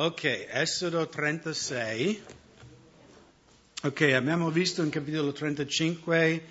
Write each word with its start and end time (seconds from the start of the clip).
Ok, 0.00 0.46
Esodo 0.52 1.08
36. 1.08 2.22
Ok, 3.82 4.00
abbiamo 4.14 4.48
visto 4.48 4.80
in 4.80 4.90
capitolo 4.90 5.32
35 5.32 6.42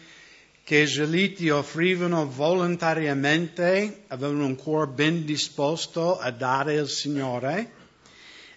che 0.65 0.75
i 0.75 0.81
israeliti 0.81 1.49
offrivano 1.49 2.29
volontariamente, 2.29 4.03
avevano 4.07 4.47
un 4.47 4.55
cuore 4.57 4.91
ben 4.91 5.23
disposto 5.23 6.19
a 6.19 6.29
dare 6.29 6.77
al 6.77 6.89
Signore. 6.89 7.71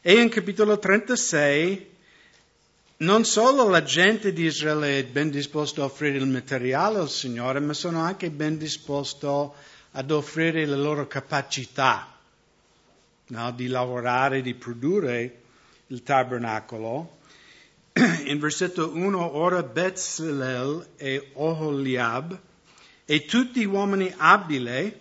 E 0.00 0.14
in 0.14 0.28
capitolo 0.28 0.76
36 0.76 1.88
non 2.96 3.24
solo 3.24 3.68
la 3.68 3.84
gente 3.84 4.32
di 4.32 4.42
Israele 4.42 4.98
è 4.98 5.04
ben 5.04 5.30
disposta 5.30 5.82
a 5.82 5.84
offrire 5.84 6.18
il 6.18 6.26
materiale 6.26 6.98
al 6.98 7.10
Signore, 7.10 7.60
ma 7.60 7.74
sono 7.74 8.00
anche 8.00 8.28
ben 8.28 8.58
disposti 8.58 9.26
ad 9.92 10.10
offrire 10.10 10.66
le 10.66 10.76
loro 10.76 11.06
capacità 11.06 12.18
no, 13.30 13.52
di 13.52 13.66
lavorare, 13.66 14.42
di 14.42 14.54
produrre 14.54 15.40
il 15.88 16.02
tabernacolo. 16.02 17.18
In 18.26 18.38
versetto 18.38 18.92
1, 18.94 19.36
ora 19.36 19.62
Bezalel 19.62 20.90
e 20.96 21.30
Oholiab 21.32 22.38
e 23.04 23.24
tutti 23.24 23.64
uomini 23.64 24.12
abili, 24.16 24.98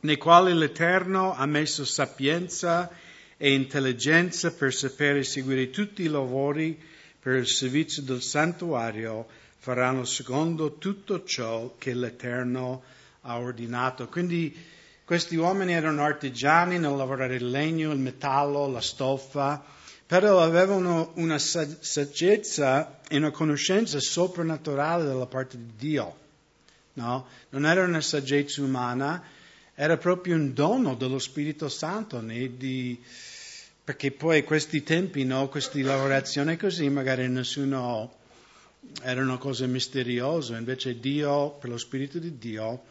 nei 0.00 0.16
quali 0.16 0.54
l'Eterno 0.54 1.34
ha 1.34 1.46
messo 1.46 1.84
sapienza 1.84 2.90
e 3.36 3.52
intelligenza 3.52 4.52
per 4.52 4.72
sapere 4.72 5.22
seguire 5.24 5.70
tutti 5.70 6.02
i 6.02 6.08
lavori 6.08 6.78
per 7.20 7.36
il 7.36 7.48
servizio 7.48 8.02
del 8.02 8.22
santuario, 8.22 9.26
faranno 9.58 10.04
secondo 10.04 10.76
tutto 10.76 11.24
ciò 11.24 11.74
che 11.78 11.94
l'Eterno 11.94 12.82
ha 13.22 13.38
ordinato. 13.38 14.06
Quindi 14.08 14.54
questi 15.08 15.36
uomini 15.36 15.72
erano 15.72 16.02
artigiani 16.02 16.78
nel 16.78 16.94
lavorare 16.94 17.36
il 17.36 17.48
legno, 17.48 17.92
il 17.92 17.98
metallo, 17.98 18.68
la 18.68 18.82
stoffa, 18.82 19.64
però 20.04 20.42
avevano 20.42 21.12
una 21.14 21.38
saggezza 21.38 23.00
e 23.08 23.16
una 23.16 23.30
conoscenza 23.30 24.00
soprannaturale 24.00 25.04
dalla 25.04 25.24
parte 25.24 25.56
di 25.56 25.72
Dio. 25.78 26.16
No? 26.92 27.26
Non 27.48 27.64
era 27.64 27.84
una 27.84 28.02
saggezza 28.02 28.60
umana, 28.60 29.22
era 29.74 29.96
proprio 29.96 30.34
un 30.34 30.52
dono 30.52 30.94
dello 30.94 31.18
Spirito 31.18 31.70
Santo, 31.70 32.20
di, 32.20 33.02
perché 33.82 34.10
poi 34.10 34.44
questi 34.44 34.82
tempi, 34.82 35.24
no, 35.24 35.48
queste 35.48 35.80
lavorazioni 35.80 36.58
così, 36.58 36.86
magari 36.90 37.26
nessuno 37.30 38.12
erano 39.00 39.38
cose 39.38 39.66
misteriose, 39.66 40.54
invece 40.54 41.00
Dio, 41.00 41.52
per 41.52 41.70
lo 41.70 41.78
Spirito 41.78 42.18
di 42.18 42.36
Dio, 42.36 42.82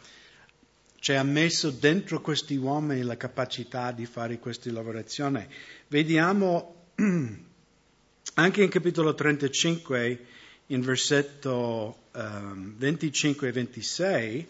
ci 1.00 1.12
ha 1.12 1.22
messo 1.22 1.70
dentro 1.70 2.20
questi 2.20 2.56
uomini 2.56 3.02
la 3.02 3.16
capacità 3.16 3.92
di 3.92 4.04
fare 4.04 4.38
queste 4.38 4.70
lavorazioni. 4.70 5.46
Vediamo 5.86 6.86
anche 8.34 8.62
in 8.62 8.68
capitolo 8.68 9.14
35, 9.14 10.24
in 10.66 10.80
versetto 10.80 11.98
um, 12.12 12.74
25 12.76 13.48
e 13.48 13.52
26, 13.52 14.48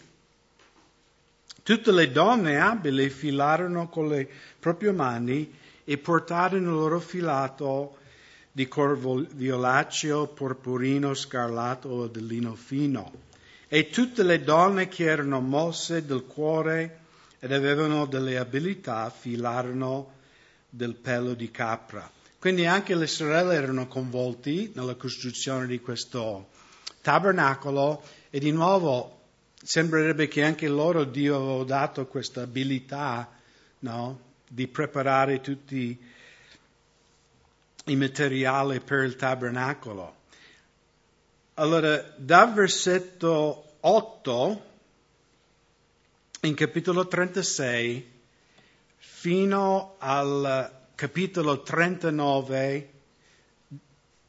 tutte 1.63 1.91
le 1.91 2.11
donne 2.11 2.59
abili 2.59 3.09
filarono 3.09 3.87
con 3.87 4.09
le 4.09 4.27
proprie 4.59 4.91
mani 4.91 5.53
e 5.83 5.97
portarono 5.97 6.69
il 6.69 6.75
loro 6.75 6.99
filato 6.99 7.97
di 8.51 8.67
cor 8.67 8.97
violaceo, 8.97 10.27
purpurino, 10.27 11.13
scarlatto 11.13 11.89
o 11.89 12.07
di 12.07 12.25
lino 12.25 12.55
fino 12.55 13.27
e 13.71 13.89
tutte 13.89 14.23
le 14.23 14.43
donne 14.43 14.87
che 14.87 15.03
erano 15.03 15.39
mosse 15.39 16.03
del 16.03 16.25
cuore 16.25 16.97
ed 17.39 17.53
avevano 17.53 18.07
delle 18.07 18.37
abilità 18.37 19.09
filarono 19.11 20.13
del 20.67 20.95
pelo 20.95 21.35
di 21.35 21.51
capra. 21.51 22.09
Quindi 22.39 22.65
anche 22.65 22.95
le 22.95 23.05
sorelle 23.05 23.53
erano 23.53 23.87
coinvolte 23.87 24.71
nella 24.73 24.95
costruzione 24.95 25.67
di 25.67 25.79
questo 25.79 26.49
tabernacolo 27.01 28.03
e 28.31 28.39
di 28.39 28.51
nuovo 28.51 29.17
sembrerebbe 29.61 30.27
che 30.27 30.43
anche 30.43 30.67
loro 30.67 31.03
Dio 31.03 31.35
aveva 31.35 31.63
dato 31.63 32.07
questa 32.07 32.41
abilità 32.41 33.29
no? 33.79 34.19
di 34.47 34.67
preparare 34.67 35.41
tutti 35.41 35.97
i 37.85 37.95
materiali 37.95 38.79
per 38.79 39.03
il 39.03 39.15
tabernacolo. 39.15 40.15
Allora, 41.55 42.13
dal 42.15 42.53
versetto 42.53 43.68
8 43.81 44.65
in 46.41 46.53
capitolo 46.53 47.07
36 47.07 48.11
fino 48.97 49.95
al 49.99 50.87
capitolo 50.95 51.61
39, 51.61 52.89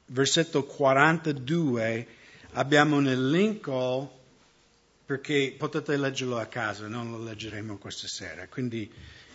versetto 0.07 0.65
42, 0.65 2.07
abbiamo 2.53 2.97
un 2.97 3.09
elenco 3.09 4.19
perché 5.05 5.55
potete 5.59 5.97
leggerlo 5.97 6.39
a 6.39 6.47
casa, 6.47 6.87
non 6.87 7.11
lo 7.11 7.23
leggeremo 7.23 7.77
questa 7.79 8.07
sera. 8.07 8.47
Quindi 8.47 8.89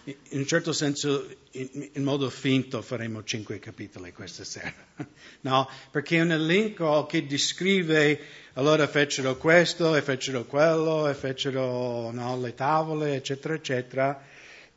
in 0.06 0.40
un 0.40 0.46
certo 0.46 0.72
senso, 0.72 1.28
in, 1.52 2.03
modo 2.03 2.30
finto, 2.30 2.82
faremo 2.82 3.24
cinque 3.24 3.59
capitoli 3.59 4.12
questa 4.14 4.44
sera. 4.44 4.74
No? 5.42 5.70
Perché 5.92 6.18
è 6.18 6.22
un 6.22 6.32
elenco 6.32 7.06
che 7.06 7.28
descrive, 7.28 8.20
allora 8.57 8.88
fecero 8.88 9.35
questo, 9.38 9.95
e 9.95 10.01
fecero 10.01 10.45
quello, 10.45 11.07
e 11.09 11.13
fecero 11.13 12.11
no, 12.11 12.39
le 12.39 12.53
tavole, 12.53 13.16
eccetera, 13.16 13.53
eccetera. 13.53 14.21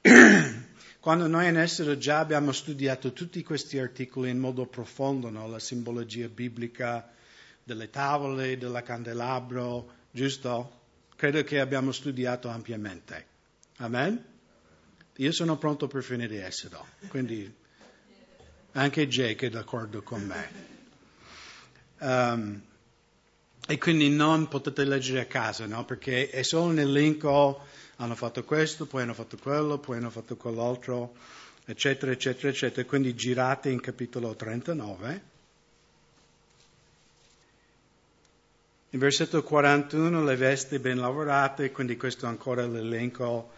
Quando 1.01 1.27
noi 1.29 1.49
in 1.49 1.57
essere 1.57 1.97
già 1.97 2.19
abbiamo 2.19 2.51
studiato 2.51 3.13
tutti 3.13 3.43
questi 3.45 3.79
articoli 3.79 4.31
in 4.31 4.39
modo 4.39 4.67
profondo, 4.67 5.31
no? 5.31 5.47
la 5.49 5.61
simbologia 5.61 6.29
biblica 6.29 7.09
delle 7.63 7.89
tavole, 7.89 8.59
della 8.59 8.83
candelabro, 8.83 9.93
giusto? 10.11 10.81
Credo 11.15 11.45
che 11.45 11.61
abbiamo 11.61 11.93
studiato 11.93 12.49
ampiamente. 12.49 13.27
Amen? 13.77 14.25
Io 15.17 15.33
sono 15.33 15.57
pronto 15.57 15.87
per 15.87 16.03
finire 16.03 16.45
Esodo, 16.47 16.85
quindi 17.09 17.53
anche 18.73 19.07
Jake 19.07 19.47
è 19.47 19.51
d'accordo 19.51 20.03
con 20.03 20.23
me. 20.25 20.67
Um, 22.01 22.63
e 23.67 23.79
quindi 23.79 24.11
non 24.11 24.49
potete 24.49 24.85
leggere 24.85 25.21
a 25.21 25.27
casa, 25.27 25.67
no? 25.67 25.85
Perché 25.85 26.31
è 26.31 26.43
solo 26.43 26.71
un 26.71 26.79
elenco, 26.79 27.65
hanno 27.97 28.15
fatto 28.15 28.45
questo, 28.45 28.87
poi 28.87 29.03
hanno 29.03 29.15
fatto 29.15 29.37
quello, 29.37 29.79
poi 29.79 29.97
hanno 29.97 30.11
fatto 30.11 30.37
quell'altro, 30.37 31.15
eccetera, 31.65 32.13
eccetera, 32.13 32.49
eccetera. 32.49 32.87
Quindi 32.87 33.15
girate 33.15 33.71
in 33.71 33.81
capitolo 33.81 34.35
39. 34.35 35.37
In 38.91 38.99
versetto 38.99 39.43
41 39.43 40.25
le 40.25 40.37
vesti 40.37 40.79
ben 40.79 40.99
lavorate, 40.99 41.71
quindi 41.71 41.99
questo 41.99 42.25
è 42.25 42.29
ancora 42.29 42.67
l'elenco 42.67 43.51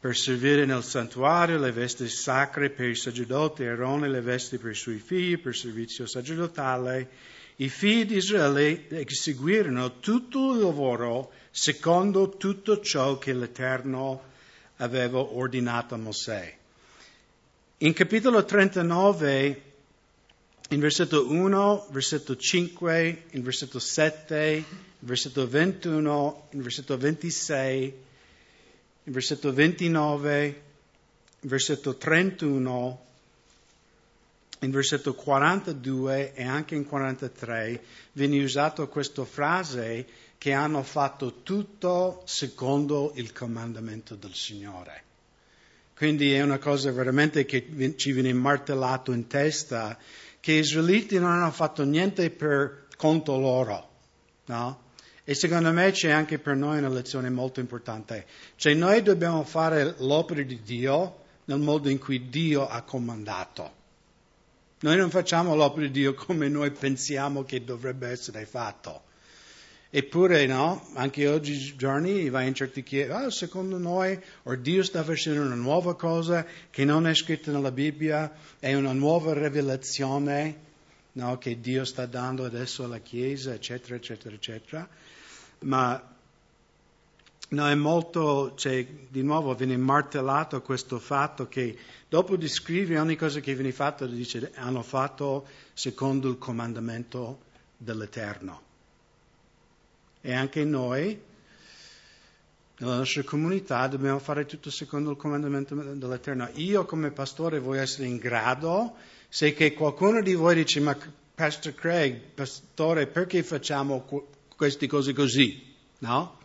per 0.00 0.16
servire 0.16 0.64
nel 0.64 0.82
santuario, 0.82 1.58
le 1.58 1.72
vesti 1.72 2.08
sacre 2.08 2.70
per 2.70 2.88
i 2.88 2.94
sacerdoti, 2.94 3.64
Aarone 3.64 4.08
le 4.08 4.22
vesti 4.22 4.56
per 4.56 4.70
i 4.70 4.74
suoi 4.74 4.96
figli, 4.96 5.38
per 5.38 5.54
servizio 5.54 6.06
sacerdotale. 6.06 7.10
I 7.60 7.68
figli 7.68 8.06
di 8.06 8.16
Israele 8.16 8.88
eseguirono 8.88 9.98
tutto 10.00 10.54
il 10.54 10.60
lavoro 10.60 11.30
secondo 11.50 12.38
tutto 12.38 12.80
ciò 12.80 13.18
che 13.18 13.34
l'Eterno 13.34 14.22
aveva 14.76 15.18
ordinato 15.18 15.94
a 15.94 15.98
Mosè. 15.98 16.56
In 17.78 17.92
capitolo 17.92 18.46
39, 18.46 19.62
in 20.70 20.80
versetto 20.80 21.30
1, 21.30 21.88
versetto 21.90 22.34
5, 22.34 23.24
in 23.32 23.42
versetto 23.42 23.78
7, 23.78 24.54
in 24.56 24.64
versetto 25.00 25.46
21, 25.46 26.48
in 26.52 26.62
versetto 26.62 26.96
26, 26.96 27.94
in 29.04 29.12
versetto 29.12 29.52
29, 29.52 30.62
in 31.40 31.48
versetto 31.48 31.94
31, 31.94 33.04
in 34.60 34.70
versetto 34.70 35.14
42 35.14 36.34
e 36.34 36.44
anche 36.44 36.74
in 36.74 36.86
43 36.86 37.82
viene 38.12 38.42
usata 38.42 38.84
questa 38.86 39.24
frase 39.24 40.06
che 40.36 40.52
hanno 40.52 40.82
fatto 40.82 41.42
tutto 41.42 42.22
secondo 42.24 43.12
il 43.14 43.32
comandamento 43.32 44.14
del 44.14 44.34
Signore. 44.34 45.04
Quindi 45.94 46.32
è 46.32 46.42
una 46.42 46.58
cosa 46.58 46.90
veramente 46.92 47.44
che 47.44 47.94
ci 47.96 48.12
viene 48.12 48.32
martellato 48.32 49.12
in 49.12 49.26
testa, 49.26 49.98
che 50.40 50.54
gli 50.54 50.58
israeliti 50.58 51.18
non 51.18 51.30
hanno 51.30 51.50
fatto 51.50 51.84
niente 51.84 52.30
per 52.30 52.86
conto 52.96 53.38
loro, 53.38 53.88
no? 54.46 54.88
E 55.24 55.34
secondo 55.34 55.70
me 55.72 55.90
c'è 55.90 56.10
anche 56.10 56.38
per 56.38 56.56
noi 56.56 56.78
una 56.78 56.88
lezione 56.88 57.28
molto 57.28 57.60
importante. 57.60 58.26
Cioè 58.56 58.74
noi 58.74 59.02
dobbiamo 59.02 59.44
fare 59.44 59.94
l'opera 59.98 60.42
di 60.42 60.62
Dio 60.62 61.18
nel 61.44 61.58
modo 61.58 61.88
in 61.88 61.98
cui 61.98 62.28
Dio 62.30 62.66
ha 62.66 62.82
comandato. 62.82 63.79
Noi 64.82 64.96
non 64.96 65.10
facciamo 65.10 65.54
l'opera 65.54 65.86
di 65.86 65.92
Dio 65.92 66.14
come 66.14 66.48
noi 66.48 66.70
pensiamo 66.70 67.44
che 67.44 67.62
dovrebbe 67.64 68.08
essere 68.08 68.46
fatto. 68.46 69.02
Eppure 69.90 70.46
no, 70.46 70.88
anche 70.94 71.26
oggi 71.28 71.76
giorni 71.76 72.30
vai 72.30 72.46
in 72.46 72.54
certi 72.54 72.82
chiese, 72.82 73.12
ah, 73.12 73.30
secondo 73.30 73.76
noi, 73.76 74.18
o 74.44 74.54
Dio 74.54 74.82
sta 74.82 75.02
facendo 75.02 75.42
una 75.42 75.54
nuova 75.54 75.96
cosa 75.96 76.46
che 76.70 76.84
non 76.84 77.06
è 77.06 77.14
scritta 77.14 77.50
nella 77.50 77.72
Bibbia, 77.72 78.32
è 78.58 78.72
una 78.74 78.92
nuova 78.92 79.34
rivelazione 79.34 80.68
no, 81.12 81.36
che 81.38 81.60
Dio 81.60 81.84
sta 81.84 82.06
dando 82.06 82.44
adesso 82.44 82.84
alla 82.84 82.98
Chiesa, 83.00 83.52
eccetera, 83.52 83.96
eccetera, 83.96 84.34
eccetera. 84.34 84.88
Ma 85.60 86.02
no, 87.50 87.68
è 87.68 87.74
molto, 87.74 88.54
cioè, 88.56 88.86
di 89.08 89.22
nuovo 89.22 89.54
viene 89.54 89.76
martellato 89.76 90.60
questo 90.62 90.98
fatto 90.98 91.48
che 91.48 91.76
dopo 92.08 92.36
descrive 92.36 92.98
ogni 92.98 93.16
cosa 93.16 93.40
che 93.40 93.54
viene 93.54 93.72
fatta, 93.72 94.06
dice, 94.06 94.52
hanno 94.56 94.82
fatto 94.82 95.46
secondo 95.72 96.28
il 96.28 96.38
comandamento 96.38 97.42
dell'Eterno. 97.76 98.68
E 100.20 100.34
anche 100.34 100.64
noi, 100.64 101.18
nella 102.78 102.96
nostra 102.96 103.22
comunità, 103.24 103.86
dobbiamo 103.86 104.18
fare 104.18 104.46
tutto 104.46 104.70
secondo 104.70 105.10
il 105.10 105.16
comandamento 105.16 105.74
dell'Eterno. 105.74 106.48
Io 106.54 106.84
come 106.84 107.10
pastore 107.10 107.58
voglio 107.58 107.80
essere 107.80 108.06
in 108.06 108.18
grado, 108.18 108.94
se 109.28 109.54
che 109.54 109.74
qualcuno 109.74 110.22
di 110.22 110.34
voi 110.34 110.56
dice, 110.56 110.80
ma 110.80 110.96
Pastor 111.34 111.74
Craig, 111.74 112.20
pastore, 112.34 113.06
perché 113.06 113.42
facciamo 113.42 114.04
queste 114.56 114.86
cose 114.86 115.14
così? 115.14 115.74
No? 115.98 116.39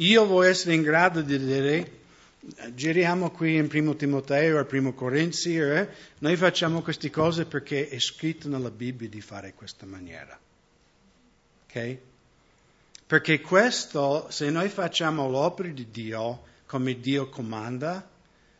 Io 0.00 0.24
voglio 0.24 0.48
essere 0.48 0.74
in 0.74 0.82
grado 0.82 1.20
di 1.20 1.38
dire, 1.38 1.98
giriamo 2.72 3.30
qui 3.30 3.56
in 3.56 3.68
primo 3.68 3.96
Timoteo 3.96 4.58
o 4.58 4.64
primo 4.64 4.94
Corinzi, 4.94 5.56
eh? 5.56 5.88
noi 6.20 6.36
facciamo 6.36 6.80
queste 6.80 7.10
cose 7.10 7.44
perché 7.44 7.88
è 7.88 7.98
scritto 7.98 8.48
nella 8.48 8.70
Bibbia 8.70 9.10
di 9.10 9.20
fare 9.20 9.52
questa 9.52 9.84
maniera. 9.84 10.38
Ok? 11.66 11.98
Perché 13.06 13.40
questo, 13.42 14.30
se 14.30 14.48
noi 14.48 14.70
facciamo 14.70 15.28
l'opera 15.28 15.68
di 15.68 15.90
Dio 15.90 16.44
come 16.64 16.98
Dio 16.98 17.28
comanda, 17.28 18.08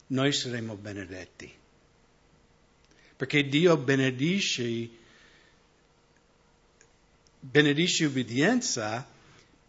noi 0.08 0.32
saremo 0.34 0.74
benedetti. 0.74 1.50
Perché 3.16 3.48
Dio 3.48 3.78
benedisce, 3.78 4.90
benedisce 7.40 8.04
ubbidienza, 8.04 9.06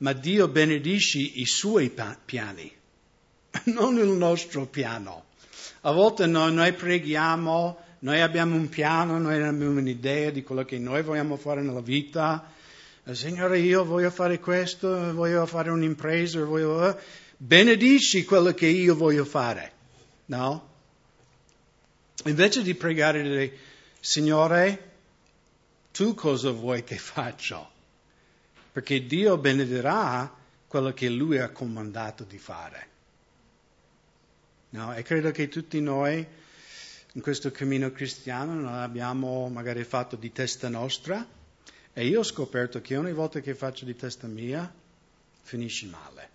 ma 0.02 0.14
Dio 0.14 0.48
benedisce 0.48 1.20
i 1.20 1.46
suoi 1.46 1.92
piani, 2.26 2.72
non 3.66 3.98
il 3.98 4.10
nostro 4.10 4.66
piano. 4.66 5.26
A 5.82 5.92
volte 5.92 6.26
noi, 6.26 6.54
noi 6.54 6.74
preghiamo, 6.74 7.78
noi 8.00 8.22
abbiamo 8.22 8.56
un 8.56 8.70
piano, 8.70 9.18
noi 9.20 9.42
abbiamo 9.42 9.80
un'idea 9.80 10.32
di 10.32 10.44
quello 10.44 10.66
che 10.66 10.78
noi 10.78 11.04
vogliamo 11.04 11.38
fare 11.38 11.62
nella 11.62 11.82
vita, 11.82 12.52
eh, 13.04 13.16
Signore, 13.16 13.60
io 13.60 13.84
voglio 13.84 14.12
fare 14.12 14.40
questo, 14.40 15.14
voglio 15.14 15.46
fare 15.46 15.70
un'impresa, 15.70 16.44
voglio... 16.44 16.88
Eh, 16.88 16.98
benedici 17.38 18.24
quello 18.24 18.54
che 18.54 18.68
io 18.68 18.96
voglio 18.96 19.26
fare. 19.26 19.72
No? 20.28 20.70
Invece 22.26 22.62
di 22.62 22.76
pregare, 22.76 23.58
Signore, 24.00 24.90
tu 25.92 26.14
cosa 26.14 26.52
vuoi 26.52 26.84
che 26.84 26.98
faccia? 26.98 27.68
Perché 28.72 29.06
Dio 29.06 29.38
benedirà 29.38 30.34
quello 30.68 30.94
che 30.94 31.10
Lui 31.10 31.38
ha 31.38 31.50
comandato 31.50 32.24
di 32.24 32.38
fare. 32.38 32.88
No? 34.70 34.94
E 34.94 35.04
credo 35.04 35.32
che 35.32 35.50
tutti 35.50 35.82
noi 35.82 36.26
in 37.14 37.22
questo 37.22 37.52
cammino 37.52 37.92
cristiano 37.92 38.54
non 38.54 38.74
abbiamo 38.74 39.50
magari 39.50 39.84
fatto 39.84 40.16
di 40.16 40.32
testa 40.32 40.70
nostra, 40.70 41.28
e 41.94 42.08
io 42.08 42.20
ho 42.20 42.24
scoperto 42.24 42.80
che 42.80 42.96
ogni 42.96 43.12
volta 43.12 43.42
che 43.42 43.54
faccio 43.54 43.84
di 43.84 43.96
testa 43.98 44.28
mia, 44.28 44.74
finisce 45.42 45.88
male. 45.88 46.30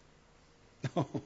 No. 0.93 1.23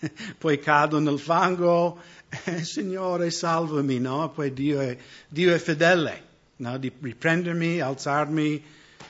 Poi 0.36 0.58
cado 0.58 0.98
nel 0.98 1.20
fango, 1.20 2.00
eh, 2.44 2.64
Signore 2.64 3.30
salvami, 3.30 4.00
no? 4.00 4.30
Poi 4.30 4.52
Dio 4.52 4.80
è, 4.80 4.96
Dio 5.28 5.54
è 5.54 5.58
fedele, 5.58 6.22
no? 6.56 6.76
Di 6.78 6.92
riprendermi, 7.00 7.80
alzarmi, 7.80 8.64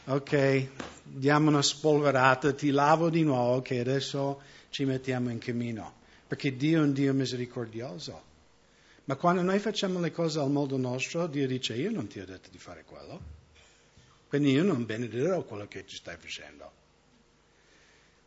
ok, 0.07 0.69
diamo 1.03 1.49
una 1.49 1.63
spolverata, 1.63 2.53
ti 2.53 2.71
lavo 2.71 3.11
di 3.11 3.23
nuovo, 3.23 3.63
che 3.63 3.79
adesso 3.81 4.41
ci 4.71 4.85
mettiamo 4.85 5.31
in 5.31 5.39
cammino. 5.39 6.03
Perché 6.27 6.57
Dio 6.57 6.81
è 6.81 6.83
un 6.83 6.93
Dio 6.93 7.13
misericordioso. 7.15 8.23
Ma 9.05 9.17
quando 9.17 9.43
noi 9.43 9.59
facciamo 9.59 10.01
le 10.01 10.11
cose 10.11 10.41
al 10.41 10.51
modo 10.51 10.77
nostro, 10.77 11.27
Dio 11.27 11.47
dice, 11.47 11.75
io 11.75 11.91
non 11.91 12.07
ti 12.07 12.21
ho 12.21 12.25
detto 12.25 12.49
di 12.51 12.59
fare 12.59 12.85
quello. 12.85 13.21
Quindi 14.29 14.51
io 14.53 14.65
non 14.65 14.85
benedirò 14.85 15.43
quello 15.45 15.69
che 15.69 15.85
ci 15.87 15.97
stai 15.97 16.17
facendo. 16.19 16.73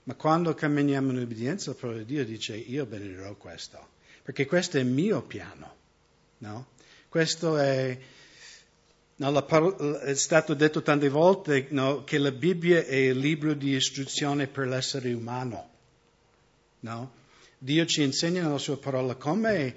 Ma 0.03 0.13
quando 0.13 0.53
camminiamo 0.53 1.11
in 1.11 1.19
obbedienza, 1.19 1.73
proprio 1.73 2.05
Dio 2.05 2.23
dice 2.23 2.55
io 2.55 2.85
benedirò 2.85 3.35
questo, 3.35 3.95
perché 4.23 4.45
questo 4.45 4.77
è 4.77 4.79
il 4.79 4.85
mio 4.85 5.21
piano. 5.21 5.75
No? 6.37 6.67
Questo 7.09 7.57
è, 7.57 7.99
no, 9.17 9.43
parola, 9.43 10.01
è 10.01 10.15
stato 10.15 10.53
detto 10.53 10.81
tante 10.81 11.09
volte 11.09 11.67
no, 11.69 12.03
che 12.03 12.17
la 12.17 12.31
Bibbia 12.31 12.83
è 12.83 12.95
il 12.95 13.17
libro 13.17 13.53
di 13.53 13.75
istruzione 13.75 14.47
per 14.47 14.67
l'essere 14.67 15.13
umano. 15.13 15.69
No? 16.79 17.11
Dio 17.57 17.85
ci 17.85 18.03
insegna 18.03 18.41
nella 18.43 18.57
sua 18.57 18.77
parola 18.77 19.15
come 19.15 19.75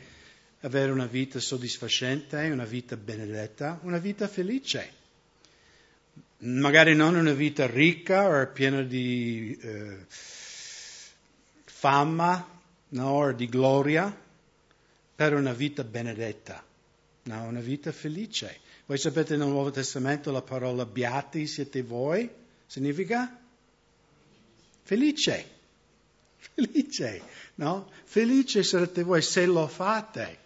avere 0.61 0.91
una 0.93 1.07
vita 1.07 1.39
soddisfacente, 1.39 2.49
una 2.51 2.65
vita 2.65 2.97
benedetta, 2.97 3.79
una 3.83 3.99
vita 3.99 4.29
felice 4.29 4.99
magari 6.41 6.95
non 6.95 7.17
una 7.17 7.33
vita 7.33 7.67
ricca 7.67 8.29
o 8.29 8.47
piena 8.47 8.83
di 8.83 9.59
eh, 9.61 9.99
fama 11.65 12.59
o 12.97 13.33
di 13.33 13.47
gloria, 13.47 14.29
per 15.15 15.35
una 15.35 15.53
vita 15.53 15.85
benedetta, 15.85 16.65
una 17.25 17.61
vita 17.61 17.93
felice. 17.93 18.61
Voi 18.91 18.99
sapete 18.99 19.37
nel 19.37 19.47
Nuovo 19.47 19.71
Testamento 19.71 20.33
la 20.33 20.43
parola 20.43 20.85
beati 20.85 21.47
siete 21.47 21.81
voi, 21.81 22.29
significa 22.67 23.39
felice, 24.83 25.49
felice, 26.37 27.23
no? 27.55 27.89
Felice 28.03 28.65
sarete 28.65 29.05
voi 29.05 29.23
se 29.23 29.47
lo 29.47 29.69
fate. 29.69 30.39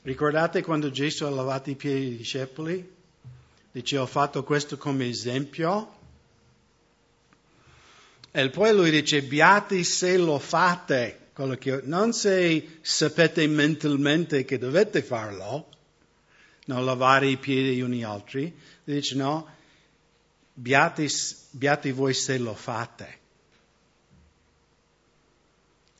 Ricordate 0.00 0.62
quando 0.62 0.90
Gesù 0.90 1.24
ha 1.24 1.28
lavato 1.28 1.68
i 1.68 1.74
piedi 1.74 2.08
dei 2.08 2.16
discepoli? 2.16 2.90
Dice, 3.70 3.98
ho 3.98 4.06
fatto 4.06 4.42
questo 4.42 4.78
come 4.78 5.06
esempio. 5.06 5.98
E 8.30 8.48
poi 8.48 8.74
lui 8.74 8.90
dice, 8.90 9.22
beati 9.22 9.84
se 9.84 10.16
lo 10.16 10.38
fate, 10.38 11.32
che, 11.58 11.82
non 11.84 12.14
se 12.14 12.78
sapete 12.80 13.46
mentalmente 13.46 14.46
che 14.46 14.56
dovete 14.56 15.02
farlo, 15.02 15.68
no, 16.74 16.82
lavare 16.82 17.28
i 17.28 17.36
piedi 17.36 17.76
gli 17.76 17.80
uni 17.80 18.02
altri. 18.04 18.54
Dice, 18.84 19.14
no, 19.14 19.48
beati, 20.52 21.08
beati 21.50 21.92
voi 21.92 22.14
se 22.14 22.38
lo 22.38 22.54
fate. 22.54 23.18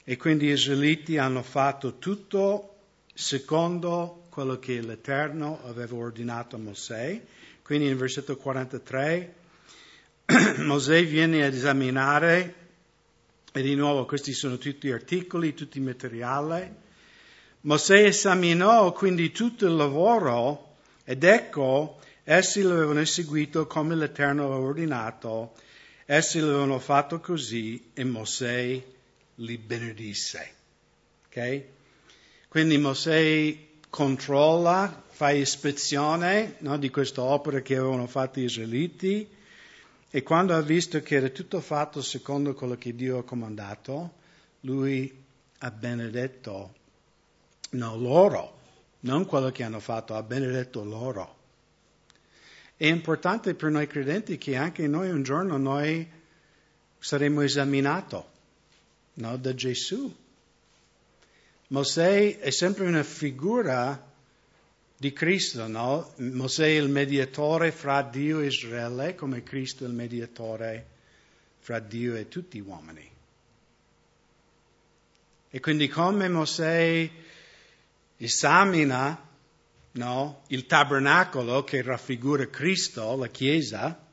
E 0.05 0.17
quindi 0.17 0.47
gli 0.47 0.53
israeliti 0.53 1.19
hanno 1.19 1.43
fatto 1.43 1.99
tutto 1.99 2.77
secondo 3.15 4.27
quello 4.31 4.59
che 4.59 4.81
l'Eterno 4.81 5.61
aveva 5.65 5.97
ordinato 5.97 6.57
a 6.57 6.59
Mosè 6.59 7.21
quindi 7.71 7.87
in 7.87 7.99
versetto 7.99 8.37
43 8.37 9.35
Mosè 10.59 11.07
viene 11.07 11.45
ad 11.45 11.55
esaminare, 11.55 12.55
e 13.53 13.63
di 13.63 13.77
nuovo 13.77 14.07
questi 14.07 14.33
sono 14.33 14.59
tutti 14.59 14.91
articoli, 14.91 15.55
tutti 15.55 15.79
materiali. 15.79 16.69
Mosè 17.63 18.05
esaminò 18.05 18.91
quindi 18.93 19.33
tutto 19.33 19.67
il 19.67 19.75
lavoro 19.75 20.77
ed 21.05 21.25
ecco, 21.25 22.01
essi 22.25 22.63
l'avevano 22.63 23.01
eseguito 23.01 23.67
come 23.67 23.95
l'Eterno 23.95 24.45
aveva 24.45 24.61
ordinato, 24.61 25.53
essi 26.07 26.41
l'avevano 26.41 26.79
fatto 26.79 27.21
così 27.21 27.91
e 27.93 28.03
Mosè 28.05 28.83
li 29.35 29.59
benedisse. 29.59 30.53
Okay? 31.27 31.67
Quindi 32.49 32.79
Mosè 32.79 33.55
controlla 33.91 35.03
fa 35.09 35.31
ispezione 35.31 36.55
no, 36.61 36.79
di 36.79 36.89
questa 36.89 37.23
opera 37.23 37.61
che 37.61 37.77
avevano 37.77 38.07
fatto 38.07 38.41
gli 38.41 38.45
israeliti 38.45 39.29
e 40.09 40.23
quando 40.23 40.55
ha 40.55 40.63
visto 40.63 41.03
che 41.03 41.17
era 41.17 41.29
tutto 41.29 41.61
fatto 41.61 42.01
secondo 42.01 42.55
quello 42.55 42.77
che 42.77 42.95
Dio 42.95 43.19
ha 43.19 43.25
comandato, 43.25 44.15
lui 44.61 45.15
ha 45.59 45.71
benedetto 45.71 46.79
no, 47.71 47.97
loro, 47.97 48.59
non 49.01 49.27
quello 49.27 49.51
che 49.51 49.63
hanno 49.63 49.81
fatto, 49.81 50.15
ha 50.15 50.23
benedetto 50.23 50.85
loro. 50.85 51.39
È 52.77 52.87
importante 52.87 53.55
per 53.55 53.71
noi 53.71 53.87
credenti 53.87 54.39
che 54.39 54.57
anche 54.57 54.87
noi 54.87 55.11
un 55.11 55.23
giorno 55.23 55.57
noi 55.59 56.09
saremo 56.99 57.43
esaminati 57.43 58.17
no, 59.15 59.37
da 59.37 59.55
Gesù. 59.55 60.15
Mosè 61.69 62.39
è 62.39 62.51
sempre 62.51 62.87
una 62.87 63.03
figura 63.03 64.09
di 64.97 65.13
Cristo, 65.13 65.67
no? 65.67 66.13
Mosè 66.17 66.65
è 66.65 66.79
il 66.79 66.89
mediatore 66.89 67.71
fra 67.71 68.03
Dio 68.03 68.41
e 68.41 68.47
Israele, 68.47 69.15
come 69.15 69.43
Cristo 69.43 69.85
è 69.85 69.87
il 69.87 69.95
mediatore 69.95 70.87
fra 71.59 71.79
Dio 71.79 72.15
e 72.17 72.29
tutti 72.29 72.59
gli 72.59 72.67
uomini. 72.67 73.09
E 75.51 75.61
quindi 75.61 75.89
come 75.89 76.29
Mosè 76.29 77.11
esamina 78.21 79.29
no, 79.93 80.43
il 80.49 80.67
tabernacolo 80.67 81.65
che 81.65 81.83
raffigura 81.83 82.49
Cristo, 82.49 83.17
la 83.17 83.29
Chiesa, 83.29 84.07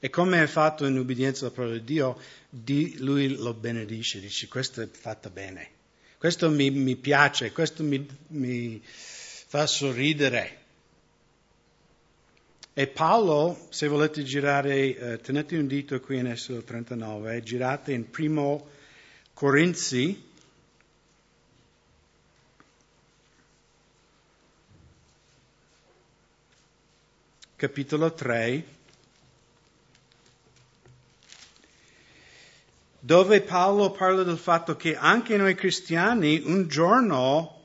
e 0.00 0.10
come 0.10 0.42
è 0.42 0.46
fatto 0.46 0.86
in 0.86 0.96
ubbidienza 0.96 1.46
alla 1.46 1.54
parola 1.54 1.74
di 1.74 1.84
Dio, 1.84 2.20
di, 2.48 2.96
lui 2.98 3.34
lo 3.34 3.54
benedice, 3.54 4.20
dice 4.20 4.46
questo 4.46 4.82
è 4.82 4.88
fatto 4.88 5.30
bene, 5.30 5.70
questo 6.18 6.50
mi, 6.50 6.70
mi 6.70 6.96
piace, 6.96 7.50
questo 7.52 7.82
mi, 7.82 8.06
mi 8.28 8.80
fa 8.84 9.66
sorridere. 9.66 10.56
E 12.74 12.86
Paolo, 12.86 13.66
se 13.70 13.88
volete 13.88 14.22
girare, 14.22 14.96
eh, 14.96 15.20
tenete 15.20 15.56
un 15.56 15.66
dito 15.66 15.98
qui 15.98 16.18
in 16.18 16.28
Esodo 16.28 16.62
39, 16.62 17.42
girate 17.42 17.92
in 17.92 18.08
primo 18.08 18.68
Corinzi, 19.34 20.27
capitolo 27.58 28.12
3, 28.12 28.64
dove 33.00 33.40
Paolo 33.40 33.90
parla 33.90 34.22
del 34.22 34.38
fatto 34.38 34.76
che 34.76 34.94
anche 34.96 35.36
noi 35.36 35.56
cristiani 35.56 36.40
un 36.44 36.68
giorno, 36.68 37.62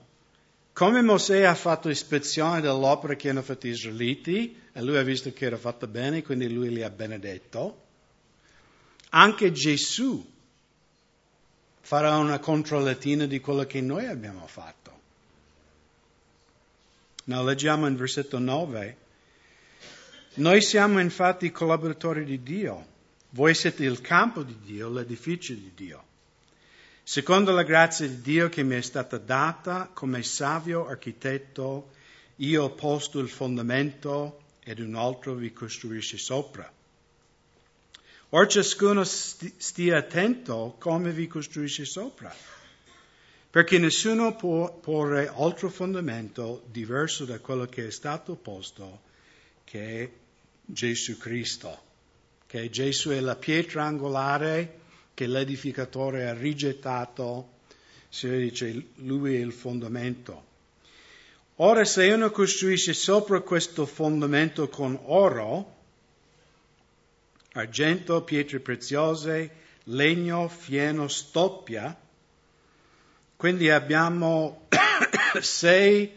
come 0.73 1.03
Mosè 1.03 1.43
ha 1.43 1.53
fatto 1.53 1.89
ispezione 1.89 2.59
dell'opera 2.59 3.13
che 3.13 3.29
hanno 3.29 3.43
fatto 3.43 3.67
gli 3.67 3.69
israeliti, 3.69 4.59
e 4.73 4.81
lui 4.81 4.97
ha 4.97 5.03
visto 5.03 5.31
che 5.31 5.45
era 5.45 5.57
fatta 5.57 5.85
bene, 5.85 6.23
quindi 6.23 6.51
lui 6.51 6.69
li 6.69 6.81
ha 6.81 6.89
benedetto, 6.89 7.83
anche 9.09 9.51
Gesù 9.51 10.27
farà 11.81 12.17
una 12.17 12.39
controllatina 12.39 13.27
di 13.27 13.39
quello 13.39 13.67
che 13.67 13.79
noi 13.79 14.07
abbiamo 14.07 14.47
fatto. 14.47 14.91
No, 17.25 17.43
leggiamo 17.43 17.85
in 17.85 17.95
versetto 17.95 18.39
9. 18.39 19.01
Noi 20.35 20.63
siamo 20.63 20.99
infatti 20.99 21.51
collaboratori 21.51 22.25
di 22.25 22.41
Dio. 22.41 22.87
Voi 23.31 23.53
siete 23.53 23.83
il 23.83 24.01
campo 24.01 24.41
di 24.41 24.57
Dio, 24.63 24.89
l'edificio 24.89 25.53
di 25.53 25.71
Dio. 25.75 26.03
Secondo 27.03 27.51
la 27.51 27.61
grazia 27.61 28.07
di 28.07 28.19
Dio 28.19 28.49
che 28.49 28.63
mi 28.63 28.75
è 28.75 28.81
stata 28.81 29.19
data 29.19 29.91
come 29.93 30.23
savio 30.23 30.87
architetto, 30.87 31.91
io 32.37 32.63
ho 32.63 32.71
posto 32.71 33.19
il 33.19 33.29
fondamento 33.29 34.41
ed 34.63 34.79
un 34.79 34.95
altro 34.95 35.35
vi 35.35 35.53
costruisce 35.53 36.17
sopra. 36.17 36.71
Or 38.29 38.47
ciascuno 38.47 39.03
stia 39.03 39.97
attento 39.97 40.77
come 40.79 41.11
vi 41.11 41.27
costruisce 41.27 41.85
sopra, 41.85 42.35
perché 43.51 43.77
nessuno 43.77 44.35
può 44.35 44.73
porre 44.73 45.27
altro 45.27 45.69
fondamento 45.69 46.63
diverso 46.71 47.23
da 47.23 47.37
quello 47.37 47.67
che 47.67 47.85
è 47.85 47.91
stato 47.91 48.33
posto, 48.33 49.01
che 49.63 50.21
Gesù 50.65 51.17
Cristo, 51.17 51.81
che 52.47 52.69
Gesù 52.69 53.09
è 53.09 53.19
la 53.19 53.35
pietra 53.35 53.83
angolare 53.83 54.79
che 55.13 55.27
l'edificatore 55.27 56.27
ha 56.27 56.33
rigettato, 56.33 57.49
si 58.09 58.29
dice 58.29 58.87
lui 58.95 59.35
è 59.35 59.39
il 59.39 59.51
fondamento. 59.51 60.51
Ora 61.57 61.85
se 61.85 62.11
uno 62.11 62.31
costruisce 62.31 62.93
sopra 62.93 63.41
questo 63.41 63.85
fondamento 63.85 64.69
con 64.69 64.99
oro, 65.03 65.75
argento, 67.53 68.23
pietre 68.23 68.59
preziose, 68.59 69.51
legno, 69.85 70.47
fieno, 70.47 71.07
stoppia, 71.07 71.95
quindi 73.35 73.69
abbiamo 73.69 74.67
sei 75.41 76.11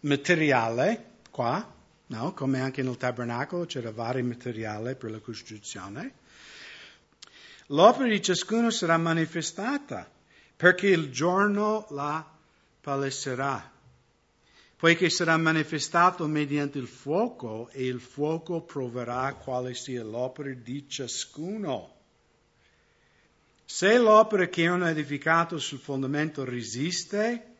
materiali 0.00 0.98
qua, 1.30 1.74
no? 2.06 2.32
come 2.32 2.60
anche 2.60 2.82
nel 2.82 2.96
tabernacolo 2.96 3.64
c'era 3.66 3.90
vari 3.90 4.22
materiali 4.22 4.94
per 4.94 5.10
la 5.10 5.18
costruzione. 5.18 6.24
L'opera 7.70 8.08
di 8.08 8.22
ciascuno 8.22 8.70
sarà 8.70 8.96
manifestata 8.96 10.08
perché 10.54 10.86
il 10.88 11.10
giorno 11.10 11.86
la 11.90 12.24
paleserà, 12.80 13.72
poiché 14.76 15.10
sarà 15.10 15.36
manifestato 15.36 16.26
mediante 16.26 16.78
il 16.78 16.86
fuoco 16.86 17.68
e 17.70 17.86
il 17.86 18.00
fuoco 18.00 18.62
proverà 18.62 19.34
quale 19.34 19.74
sia 19.74 20.04
l'opera 20.04 20.52
di 20.52 20.88
ciascuno. 20.88 21.94
Se 23.64 23.98
l'opera 23.98 24.46
che 24.46 24.68
uno 24.68 24.84
ha 24.84 24.90
edificato 24.90 25.58
sul 25.58 25.80
fondamento 25.80 26.44
resiste, 26.44 27.54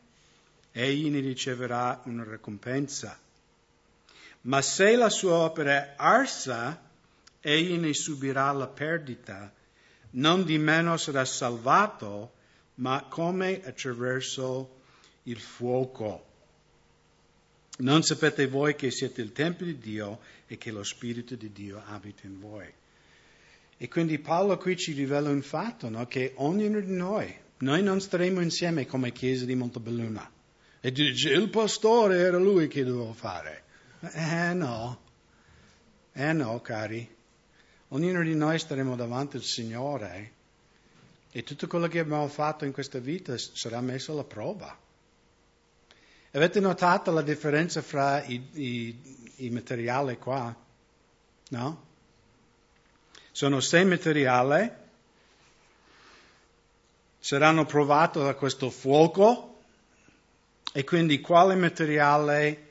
egli 0.71 1.09
ne 1.09 1.19
riceverà 1.19 2.01
una 2.05 2.23
ricompensa. 2.23 3.19
Ma 4.41 4.61
se 4.61 4.95
la 4.95 5.09
sua 5.09 5.33
opera 5.33 5.71
è 5.71 5.93
arsa, 5.97 6.81
egli 7.41 7.77
ne 7.77 7.93
subirà 7.93 8.51
la 8.51 8.67
perdita. 8.67 9.53
Non 10.11 10.43
di 10.43 10.57
meno 10.57 10.97
sarà 10.97 11.25
salvato, 11.25 12.33
ma 12.75 13.05
come 13.09 13.61
attraverso 13.63 14.75
il 15.23 15.39
fuoco. 15.39 16.25
Non 17.79 18.01
sapete 18.03 18.47
voi 18.47 18.75
che 18.75 18.89
siete 18.89 19.21
il 19.21 19.31
Tempio 19.33 19.65
di 19.65 19.77
Dio 19.77 20.19
e 20.47 20.57
che 20.57 20.71
lo 20.71 20.83
Spirito 20.83 21.35
di 21.35 21.51
Dio 21.51 21.81
abita 21.85 22.25
in 22.25 22.39
voi. 22.39 22.65
E 23.77 23.87
quindi 23.87 24.17
Paolo 24.17 24.57
qui 24.57 24.75
ci 24.75 24.93
rivela 24.93 25.29
un 25.29 25.43
fatto, 25.43 25.87
no? 25.89 26.07
che 26.07 26.33
ognuno 26.37 26.79
di 26.79 26.93
noi, 26.93 27.31
noi 27.59 27.83
non 27.83 28.01
staremo 28.01 28.41
insieme 28.41 28.87
come 28.87 29.11
Chiesa 29.11 29.45
di 29.45 29.53
Montebelluna. 29.53 30.31
E 30.79 30.91
dice, 30.91 31.29
il 31.29 31.49
pastore 31.49 32.17
era 32.17 32.37
lui 32.37 32.67
che 32.67 32.83
doveva 32.83 33.13
fare. 33.13 33.63
Eh 33.99 34.53
no, 34.53 34.99
eh 36.13 36.31
no, 36.31 36.61
cari. 36.61 37.15
Ognuno 37.89 38.21
di 38.21 38.35
noi 38.35 38.59
staremo 38.59 38.95
davanti 38.95 39.37
al 39.37 39.43
Signore 39.43 40.31
e 41.31 41.41
tutto 41.43 41.65
quello 41.67 41.87
che 41.87 41.99
abbiamo 41.99 42.27
fatto 42.27 42.63
in 42.65 42.71
questa 42.71 42.99
vita 42.99 43.35
sarà 43.37 43.81
messo 43.81 44.11
alla 44.11 44.23
prova. 44.23 44.77
Avete 46.31 46.59
notato 46.59 47.11
la 47.11 47.23
differenza 47.23 47.81
fra 47.81 48.23
i, 48.23 48.47
i, 48.53 49.17
i 49.37 49.49
materiali 49.49 50.17
qua? 50.19 50.55
No? 51.49 51.85
Sono 53.31 53.59
sei 53.61 53.85
materiali, 53.85 54.71
saranno 57.17 57.65
provati 57.65 58.19
da 58.19 58.35
questo 58.35 58.69
fuoco 58.69 59.61
e 60.71 60.83
quindi 60.83 61.19
quale 61.19 61.55
materiale 61.55 62.66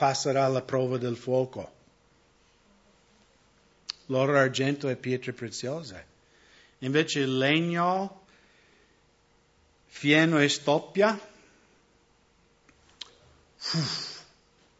passerà 0.00 0.48
la 0.48 0.62
prova 0.62 0.96
del 0.96 1.14
fuoco. 1.14 1.70
L'oro, 4.06 4.38
argento 4.38 4.88
e 4.88 4.96
pietre 4.96 5.34
preziose. 5.34 6.06
Invece 6.78 7.20
il 7.20 7.36
legno, 7.36 8.24
fieno 9.84 10.38
e 10.38 10.48
stoppia, 10.48 11.20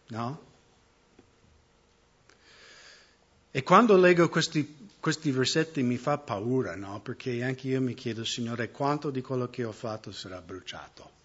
no? 0.07 0.43
E 3.51 3.63
quando 3.63 3.99
leggo 3.99 4.27
questi, 4.31 4.89
questi 4.99 5.31
versetti 5.33 5.83
mi 5.83 5.99
fa 5.99 6.17
paura, 6.17 6.77
no? 6.77 7.03
Perché 7.03 7.43
anche 7.43 7.69
io 7.69 7.83
mi 7.83 7.93
chiedo, 7.93 8.25
Signore, 8.25 8.71
quanto 8.71 9.11
di 9.11 9.21
quello 9.21 9.51
che 9.51 9.65
ho 9.65 9.73
fatto 9.73 10.13
sarà 10.13 10.41
bruciato? 10.41 11.20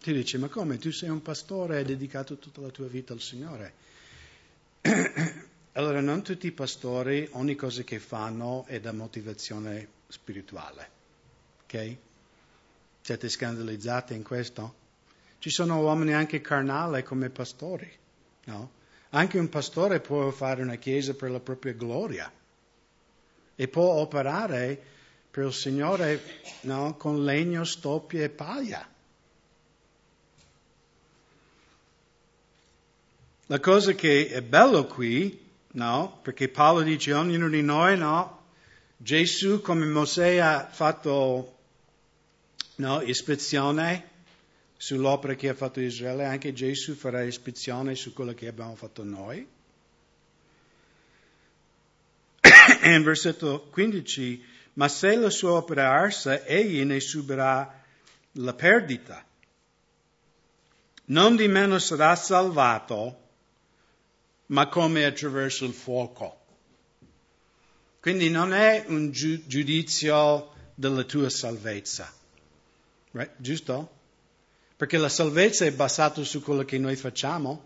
Ti 0.00 0.12
dice, 0.12 0.38
ma 0.38 0.48
come? 0.48 0.78
Tu 0.78 0.92
sei 0.92 1.08
un 1.08 1.22
pastore 1.22 1.74
e 1.74 1.78
hai 1.78 1.84
dedicato 1.84 2.36
tutta 2.38 2.60
la 2.60 2.70
tua 2.70 2.86
vita 2.86 3.12
al 3.12 3.20
Signore. 3.20 3.72
allora, 5.72 6.00
non 6.00 6.22
tutti 6.22 6.46
i 6.46 6.52
pastori, 6.52 7.28
ogni 7.32 7.56
cosa 7.56 7.82
che 7.82 7.98
fanno 7.98 8.64
è 8.66 8.78
da 8.78 8.92
motivazione 8.92 9.88
spirituale. 10.08 10.90
Ok? 11.64 11.96
Siete 13.00 13.28
scandalizzati 13.28 14.14
in 14.14 14.22
questo? 14.22 14.74
Ci 15.38 15.50
sono 15.50 15.80
uomini 15.80 16.12
anche 16.14 16.40
carnali 16.40 17.02
come 17.02 17.30
pastori, 17.30 17.90
no? 18.44 18.70
Anche 19.10 19.38
un 19.38 19.48
pastore 19.48 20.00
può 20.00 20.30
fare 20.30 20.62
una 20.62 20.76
chiesa 20.76 21.14
per 21.14 21.30
la 21.30 21.40
propria 21.40 21.72
gloria 21.72 22.30
e 23.54 23.68
può 23.68 23.94
operare 23.94 24.80
per 25.30 25.46
il 25.46 25.52
Signore 25.52 26.22
no? 26.62 26.94
con 26.96 27.24
legno, 27.24 27.64
stoppie 27.64 28.24
e 28.24 28.28
paglia. 28.28 28.86
La 33.50 33.60
cosa 33.60 33.94
che 33.94 34.28
è 34.28 34.42
bello 34.42 34.84
qui, 34.84 35.46
no? 35.72 36.20
Perché 36.22 36.50
Paolo 36.50 36.82
dice 36.82 37.14
ognuno 37.14 37.48
di 37.48 37.62
noi, 37.62 37.96
no? 37.96 38.42
Gesù 38.94 39.62
come 39.62 39.86
Mosè 39.86 40.36
ha 40.36 40.68
fatto 40.70 41.56
no, 42.76 43.00
ispezione 43.00 44.10
sull'opera 44.76 45.34
che 45.34 45.48
ha 45.48 45.54
fatto 45.54 45.80
Israele, 45.80 46.26
anche 46.26 46.52
Gesù 46.52 46.94
farà 46.94 47.22
ispezione 47.22 47.94
su 47.94 48.12
quello 48.12 48.34
che 48.34 48.48
abbiamo 48.48 48.74
fatto 48.74 49.02
noi. 49.02 49.48
E 52.82 52.92
in 52.94 53.02
versetto 53.02 53.66
15, 53.70 54.44
ma 54.74 54.88
se 54.88 55.16
la 55.16 55.30
sua 55.30 55.52
opera 55.52 55.90
arsa, 55.90 56.44
egli 56.44 56.84
ne 56.84 57.00
subirà 57.00 57.82
la 58.32 58.52
perdita. 58.52 59.24
Non 61.06 61.34
di 61.34 61.48
meno 61.48 61.78
sarà 61.78 62.14
salvato, 62.14 63.27
ma 64.48 64.68
come 64.68 65.04
attraverso 65.04 65.64
il 65.64 65.72
fuoco. 65.72 66.36
Quindi 68.00 68.30
non 68.30 68.52
è 68.52 68.84
un 68.88 69.10
giudizio 69.10 70.52
della 70.74 71.02
tua 71.04 71.28
salvezza. 71.28 72.12
Right? 73.10 73.32
Giusto? 73.36 73.96
Perché 74.76 74.96
la 74.96 75.08
salvezza 75.08 75.64
è 75.64 75.72
basata 75.72 76.22
su 76.22 76.40
quello 76.40 76.64
che 76.64 76.78
noi 76.78 76.94
facciamo? 76.94 77.64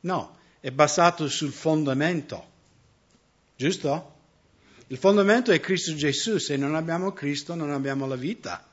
No, 0.00 0.36
è 0.58 0.70
basato 0.70 1.28
sul 1.28 1.52
fondamento. 1.52 2.50
Giusto? 3.56 4.10
Il 4.88 4.98
fondamento 4.98 5.52
è 5.52 5.60
Cristo 5.60 5.94
Gesù. 5.94 6.38
Se 6.38 6.56
non 6.56 6.74
abbiamo 6.74 7.12
Cristo 7.12 7.54
non 7.54 7.70
abbiamo 7.70 8.06
la 8.06 8.16
vita. 8.16 8.71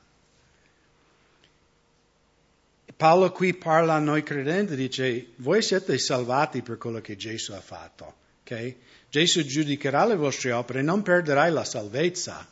Paolo 3.00 3.32
qui 3.32 3.54
parla 3.54 3.94
a 3.94 3.98
noi 3.98 4.22
credenti, 4.22 4.76
dice, 4.76 5.28
voi 5.36 5.62
siete 5.62 5.96
salvati 5.96 6.60
per 6.60 6.76
quello 6.76 7.00
che 7.00 7.16
Gesù 7.16 7.52
ha 7.52 7.60
fatto. 7.62 8.12
Okay? 8.42 8.76
Gesù 9.08 9.42
giudicherà 9.42 10.04
le 10.04 10.16
vostre 10.16 10.52
opere, 10.52 10.82
non 10.82 11.00
perderai 11.00 11.50
la 11.50 11.64
salvezza. 11.64 12.46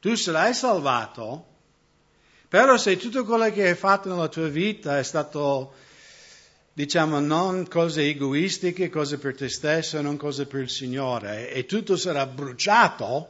Tu 0.00 0.14
sarai 0.14 0.54
salvato, 0.54 1.44
però 2.48 2.78
se 2.78 2.96
tutto 2.96 3.26
quello 3.26 3.52
che 3.52 3.68
hai 3.68 3.74
fatto 3.74 4.08
nella 4.08 4.28
tua 4.28 4.48
vita 4.48 4.98
è 4.98 5.02
stato, 5.02 5.74
diciamo, 6.72 7.20
non 7.20 7.68
cose 7.68 8.00
egoistiche, 8.00 8.88
cose 8.88 9.18
per 9.18 9.36
te 9.36 9.50
stesso, 9.50 10.00
non 10.00 10.16
cose 10.16 10.46
per 10.46 10.62
il 10.62 10.70
Signore, 10.70 11.50
e 11.52 11.66
tutto 11.66 11.98
sarà 11.98 12.24
bruciato, 12.24 13.28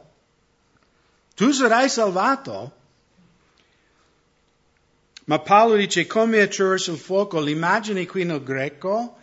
tu 1.35 1.51
sarai 1.51 1.89
salvato. 1.89 2.71
Ma 5.27 5.39
Paolo 5.39 5.75
dice 5.75 6.07
come 6.07 6.39
attraverso 6.39 6.93
il 6.93 6.97
fuoco, 6.97 7.41
l'immagine 7.41 8.05
qui 8.05 8.23
nel 8.23 8.41
greco 8.41 9.17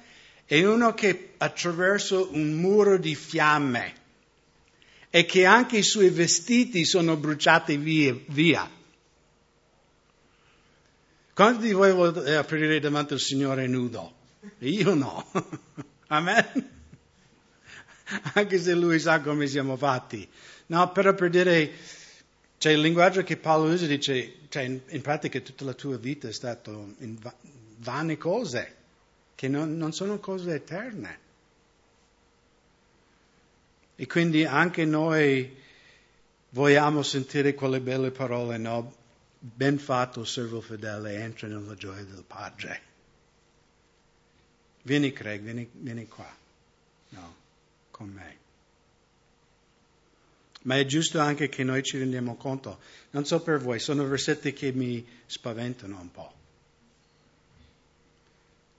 è 0.45 0.63
uno 0.63 0.93
che 0.93 1.33
attraverso 1.39 2.29
un 2.33 2.53
muro 2.53 2.99
di 2.99 3.15
fiamme 3.15 3.95
e 5.09 5.25
che 5.25 5.47
anche 5.47 5.79
i 5.79 5.83
suoi 5.83 6.11
vestiti 6.11 6.85
sono 6.85 7.17
bruciati 7.17 7.79
via. 7.79 8.15
via. 8.27 8.71
Quanti 11.33 11.67
di 11.67 11.73
voi 11.73 11.93
volete 11.93 12.37
aprire 12.37 12.81
davanti 12.81 13.15
al 13.15 13.21
Signore 13.21 13.67
nudo? 13.67 14.15
Io 14.59 14.93
no. 14.93 15.27
Amen. 16.09 16.71
Anche 18.35 18.59
se 18.59 18.75
Lui 18.75 19.01
sa 19.01 19.21
come 19.21 19.47
siamo 19.47 19.79
fatti. 19.79 20.29
No, 20.67 20.93
però 20.93 21.15
per 21.15 21.31
dire 21.31 21.73
cioè 22.65 22.73
il 22.73 22.81
linguaggio 22.81 23.23
che 23.23 23.37
Paolo 23.37 23.71
usa 23.71 23.85
dice, 23.85 24.37
cioè 24.49 24.63
in, 24.63 24.81
in 24.87 25.03
pratica 25.03 25.39
tutta 25.41 25.67
la 25.67 25.75
tua 25.75 25.99
vita 25.99 26.29
è 26.29 26.33
stato 26.33 26.95
in 27.01 27.15
va- 27.19 27.35
vane 27.81 28.17
cose, 28.17 28.75
che 29.35 29.49
non, 29.49 29.77
non 29.77 29.93
sono 29.93 30.19
cose 30.19 30.55
eterne. 30.55 31.19
E 33.97 34.07
quindi 34.07 34.47
anche 34.47 34.87
noi 34.87 35.55
vogliamo 36.49 37.03
sentire 37.03 37.53
quelle 37.53 37.83
belle 37.83 38.11
parole, 38.11 38.57
no? 38.57 38.95
Ben 39.39 39.77
fatto, 39.79 40.25
servo 40.25 40.63
fedele, 40.63 41.17
entra 41.17 41.47
nella 41.49 41.75
gioia 41.75 42.03
del 42.03 42.25
Padre. 42.27 42.81
Vieni 44.85 45.13
Craig, 45.13 45.43
vieni, 45.43 45.69
vieni 45.71 46.09
qua. 46.09 46.35
No, 47.11 47.35
con 47.91 48.09
me. 48.09 48.44
Ma 50.65 50.79
è 50.79 50.85
giusto 50.87 51.21
anche 51.21 51.49
che 51.49 51.63
noi 51.63 51.83
ci 51.83 51.99
rendiamo 51.99 52.37
conto. 52.37 52.81
Non 53.11 53.25
so 53.27 53.43
per 53.43 53.59
voi, 53.59 53.79
sono 53.79 54.07
versetti 54.07 54.53
che 54.53 54.73
mi 54.73 55.07
spaventano 55.27 56.01
un 56.01 56.11
po'. 56.11 56.33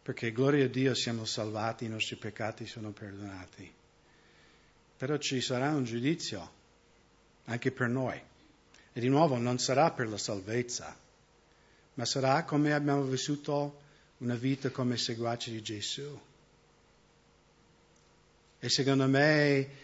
Perché 0.01 0.31
gloria 0.31 0.65
a 0.65 0.67
Dio 0.67 0.93
siamo 0.93 1.25
salvati, 1.25 1.85
i 1.85 1.89
nostri 1.89 2.15
peccati 2.15 2.65
sono 2.65 2.91
perdonati. 2.91 3.71
Però 4.97 5.17
ci 5.17 5.41
sarà 5.41 5.69
un 5.71 5.83
giudizio 5.83 6.51
anche 7.45 7.71
per 7.71 7.87
noi. 7.87 8.21
E 8.93 8.99
di 8.99 9.09
nuovo 9.09 9.37
non 9.37 9.59
sarà 9.59 9.91
per 9.91 10.07
la 10.07 10.17
salvezza, 10.17 10.97
ma 11.95 12.05
sarà 12.05 12.43
come 12.43 12.73
abbiamo 12.73 13.03
vissuto 13.03 13.81
una 14.19 14.35
vita 14.35 14.69
come 14.69 14.97
seguaci 14.97 15.51
di 15.51 15.61
Gesù. 15.61 16.19
E 18.59 18.69
secondo 18.69 19.07
me 19.07 19.83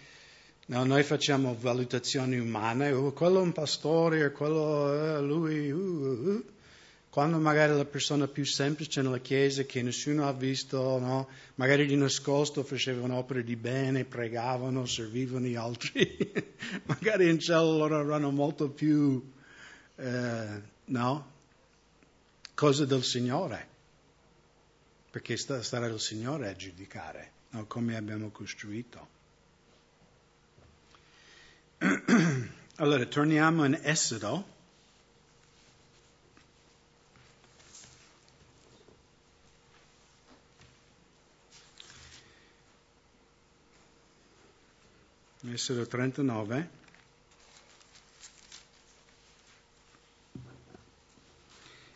No, 0.72 0.86
noi 0.86 1.04
facciamo 1.04 1.54
valutazioni 1.60 2.40
umane, 2.40 2.94
oh, 2.94 3.12
quello 3.12 3.40
è 3.40 3.42
un 3.42 3.52
pastore, 3.52 4.32
quello 4.32 5.18
eh, 5.18 5.22
lui, 5.22 5.70
uh, 5.70 5.78
uh, 5.78 6.30
uh. 6.30 6.46
quando 7.10 7.40
magari 7.40 7.76
la 7.76 7.84
persona 7.84 8.26
più 8.30 8.46
semplice 8.46 9.02
nella 9.02 9.18
chiesa 9.18 9.64
che 9.64 9.82
nessuno 9.82 10.30
ha 10.30 10.32
visto, 10.32 10.98
no? 10.98 11.28
magari 11.56 11.86
di 11.88 11.98
nascosto 11.98 12.64
facevano 12.64 13.18
opere 13.18 13.44
di 13.44 13.58
bene, 13.58 14.06
pregavano, 14.06 14.86
servivano 14.86 15.46
gli 15.46 15.56
altri, 15.56 16.32
magari 16.88 17.30
in 17.30 17.40
cielo 17.40 17.76
loro 17.76 18.00
erano 18.00 18.32
molto 18.32 18.70
più, 18.70 19.30
eh, 19.98 20.62
no? 20.86 21.32
Cose 22.54 22.86
del 22.86 23.04
Signore, 23.04 23.68
perché 25.12 25.36
sarà 25.36 25.88
il 25.88 26.00
Signore 26.00 26.48
a 26.48 26.56
giudicare 26.56 27.32
no? 27.50 27.66
come 27.66 27.98
abbiamo 27.98 28.30
costruito. 28.30 29.20
allora, 32.76 33.04
torniamo 33.06 33.66
in 33.66 33.80
Esodo. 33.82 34.46
Esodo 45.52 45.88
39. 45.88 46.70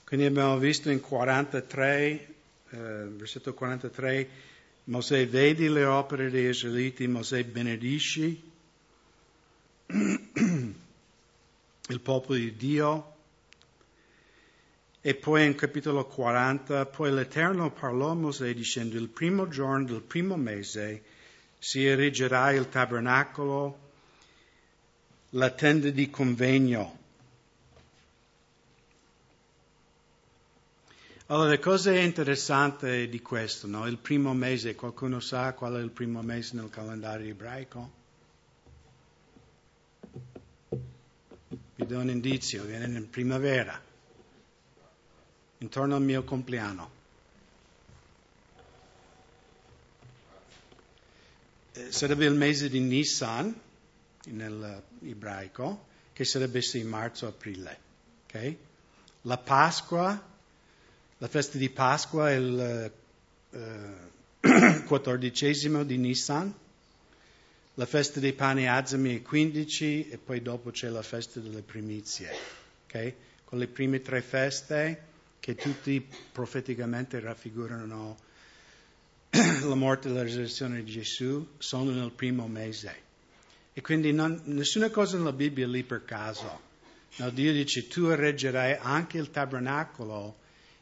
Quindi 0.03 0.25
abbiamo 0.25 0.57
visto 0.57 0.89
in 0.89 0.99
43, 0.99 1.95
eh, 2.07 2.27
versetto 2.69 3.53
43, 3.53 4.29
Mosè 4.85 5.27
vedi 5.27 5.69
le 5.69 5.83
opere 5.83 6.31
degli 6.31 6.47
Israeliti, 6.47 7.07
Mosè 7.07 7.43
benedisci 7.43 8.53
il 11.87 11.99
popolo 12.01 12.37
di 12.37 12.55
Dio. 12.55 13.13
E 15.01 15.13
poi 15.13 15.45
in 15.45 15.55
capitolo 15.55 16.05
40, 16.05 16.87
poi 16.87 17.11
l'Eterno 17.11 17.71
parlò 17.71 18.09
a 18.09 18.15
Mosè 18.15 18.51
dicendo, 18.55 18.97
il 18.97 19.09
primo 19.09 19.47
giorno 19.47 19.85
del 19.85 20.01
primo 20.01 20.35
mese 20.35 21.03
si 21.59 21.85
erigerà 21.85 22.51
il 22.51 22.69
tabernacolo, 22.69 23.79
la 25.29 25.49
tenda 25.51 25.89
di 25.89 26.09
convegno. 26.09 26.97
Allora, 31.27 31.57
cosa 31.59 31.91
interessante 31.91 33.09
di 33.09 33.21
questo, 33.21 33.67
no? 33.67 33.87
Il 33.87 33.97
primo 33.97 34.33
mese, 34.33 34.75
qualcuno 34.75 35.19
sa 35.19 35.53
qual 35.53 35.75
è 35.75 35.81
il 35.81 35.89
primo 35.89 36.21
mese 36.21 36.55
nel 36.55 36.69
calendario 36.69 37.29
ebraico? 37.29 38.04
Vi 41.77 41.85
do 41.85 41.97
un 41.97 42.09
indizio, 42.09 42.63
viene 42.63 42.85
in 42.85 43.09
primavera, 43.09 43.81
intorno 45.57 45.95
al 45.95 46.01
mio 46.01 46.23
compleanno. 46.23 46.89
Eh, 51.73 51.91
sarebbe 51.91 52.23
il 52.23 52.33
mese 52.33 52.69
di 52.69 52.79
Nissan, 52.79 53.53
nell'ebraico, 54.27 55.87
che 56.13 56.23
sarebbe 56.23 56.61
sì 56.61 56.81
marzo-aprile. 56.83 57.79
Okay? 58.25 58.57
La 59.23 59.37
Pasqua, 59.37 60.33
la 61.17 61.27
festa 61.27 61.57
di 61.57 61.69
Pasqua 61.69 62.29
è 62.29 62.35
il 62.35 62.91
eh, 63.49 64.83
quattordicesimo 64.87 65.83
di 65.83 65.97
Nissan 65.97 66.53
la 67.77 67.85
festa 67.85 68.21
dei 68.21 68.31
pani 68.31 68.69
azimi 68.69 69.17
è 69.17 69.21
15 69.21 70.09
e 70.09 70.17
poi 70.17 70.41
dopo 70.41 70.71
c'è 70.71 70.87
la 70.87 71.01
festa 71.01 71.41
delle 71.41 71.61
primizie. 71.61 72.29
Okay? 72.85 73.13
Con 73.43 73.59
le 73.59 73.67
prime 73.67 74.01
tre 74.01 74.21
feste 74.21 75.13
che 75.41 75.55
tutti 75.55 76.05
profeticamente 76.31 77.19
raffigurano 77.19 78.17
la 79.29 79.75
morte 79.75 80.07
e 80.07 80.11
la 80.11 80.23
risurrezione 80.23 80.83
di 80.83 80.91
Gesù 80.91 81.45
sono 81.57 81.91
nel 81.91 82.11
primo 82.11 82.47
mese. 82.47 83.03
E 83.73 83.81
quindi 83.81 84.13
non, 84.13 84.41
nessuna 84.45 84.89
cosa 84.89 85.17
nella 85.17 85.33
Bibbia 85.33 85.65
è 85.65 85.67
lì 85.67 85.83
per 85.83 86.05
caso. 86.05 86.61
No, 87.17 87.29
Dio 87.29 87.51
dice 87.51 87.87
tu 87.87 88.07
reggerai 88.07 88.77
anche 88.79 89.17
il 89.17 89.31
tabernacolo 89.31 90.37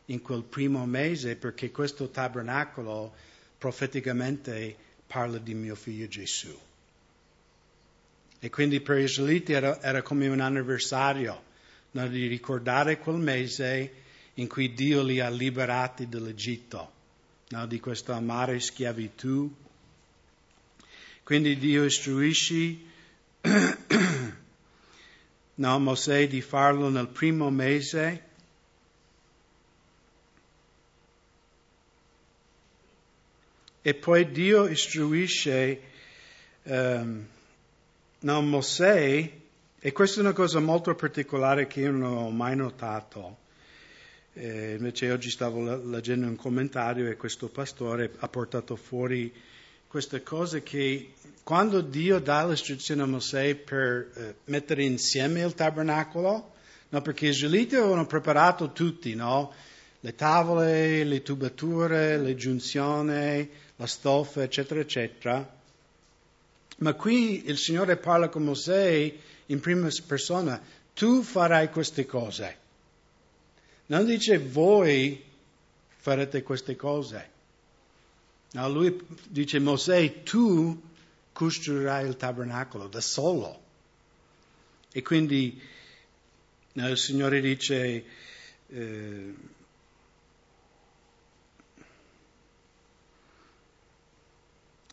in 0.06 0.22
quel 0.22 0.44
primo 0.44 0.86
mese 0.86 1.36
perché 1.38 1.72
questo 1.72 2.10
tabernacolo 2.10 3.14
profeticamente 3.58 4.76
parla 5.08 5.40
di 5.40 5.56
mio 5.56 5.74
figlio 5.74 6.08
Gesù. 6.08 6.56
E 8.44 8.50
quindi 8.50 8.82
per 8.82 8.98
gli 8.98 9.04
israeliti 9.04 9.54
era, 9.54 9.82
era 9.82 10.02
come 10.02 10.28
un 10.28 10.42
anniversario 10.42 11.42
no, 11.92 12.08
di 12.10 12.28
ricordare 12.28 13.00
quel 13.00 13.16
mese 13.16 13.94
in 14.34 14.50
cui 14.50 14.74
Dio 14.74 15.02
li 15.02 15.22
ha 15.22 15.30
liberati 15.30 16.10
dall'Egitto, 16.10 16.92
no, 17.48 17.66
di 17.68 17.80
questa 17.80 18.16
amare 18.16 18.60
schiavitù. 18.60 19.50
Quindi 21.24 21.58
Dio 21.58 21.86
istruisce 21.86 22.78
no, 25.56 25.80
Mosè 25.80 26.28
di 26.28 26.42
farlo 26.42 26.90
nel 26.90 27.08
primo 27.08 27.50
mese. 27.50 28.24
E 33.82 33.94
poi 33.94 34.30
Dio 34.30 34.68
istruisce 34.68 35.82
um, 36.64 37.32
no, 38.24 38.42
Mosè, 38.42 39.32
e 39.80 39.92
questa 39.92 40.20
è 40.20 40.24
una 40.24 40.34
cosa 40.34 40.60
molto 40.60 40.94
particolare 40.96 41.68
che 41.68 41.82
io 41.82 41.92
non 41.92 42.18
ho 42.18 42.30
mai 42.30 42.56
notato. 42.56 43.38
Eh, 44.34 44.76
invece 44.78 45.12
oggi 45.12 45.30
stavo 45.30 45.78
leggendo 45.86 46.26
un 46.26 46.36
commentario 46.36 47.08
e 47.10 47.16
questo 47.16 47.50
pastore 47.50 48.12
ha 48.18 48.28
portato 48.28 48.76
fuori 48.76 49.32
queste 49.88 50.24
cose 50.24 50.64
che 50.64 51.14
quando 51.44 51.82
Dio 51.82 52.20
dà 52.20 52.48
l'istruzione 52.48 53.04
a 53.04 53.06
Mosè 53.06 53.56
per 53.56 54.12
eh, 54.16 54.36
mettere 54.46 54.84
insieme 54.84 55.42
il 55.42 55.54
tabernacolo, 55.54 56.54
no, 56.90 57.02
perché 57.02 57.28
gli 57.28 57.30
israeliti 57.30 57.76
avevano 57.76 58.08
preparato 58.08 58.72
tutti, 58.72 59.14
no? 59.14 59.54
le 60.00 60.16
tavole, 60.16 61.04
le 61.04 61.22
tubature, 61.22 62.18
le 62.18 62.36
giunzioni, 62.36 63.50
la 63.76 63.88
stoffa, 63.88 64.44
eccetera, 64.44 64.80
eccetera. 64.80 65.62
Ma 66.84 66.94
qui 66.96 67.48
il 67.48 67.58
Signore 67.58 67.96
parla 67.96 68.28
con 68.28 68.44
Mosè 68.44 69.14
in 69.46 69.60
prima 69.62 69.88
persona, 70.06 70.62
tu 70.94 71.24
farai 71.24 71.70
queste 71.70 72.06
cose. 72.06 72.58
Non 73.86 74.06
dice 74.06 74.38
voi 74.38 75.24
farete 75.96 76.44
queste 76.44 76.76
cose. 76.76 77.30
No, 78.52 78.70
lui 78.70 79.02
dice 79.30 79.60
Mosè, 79.60 80.24
tu 80.24 80.78
costruirai 81.32 82.06
il 82.06 82.18
tabernacolo 82.18 82.88
da 82.88 83.00
solo. 83.00 83.62
E 84.92 85.02
quindi 85.02 85.62
il 86.74 86.98
Signore 86.98 87.40
dice, 87.40 88.06
eh, 88.68 89.34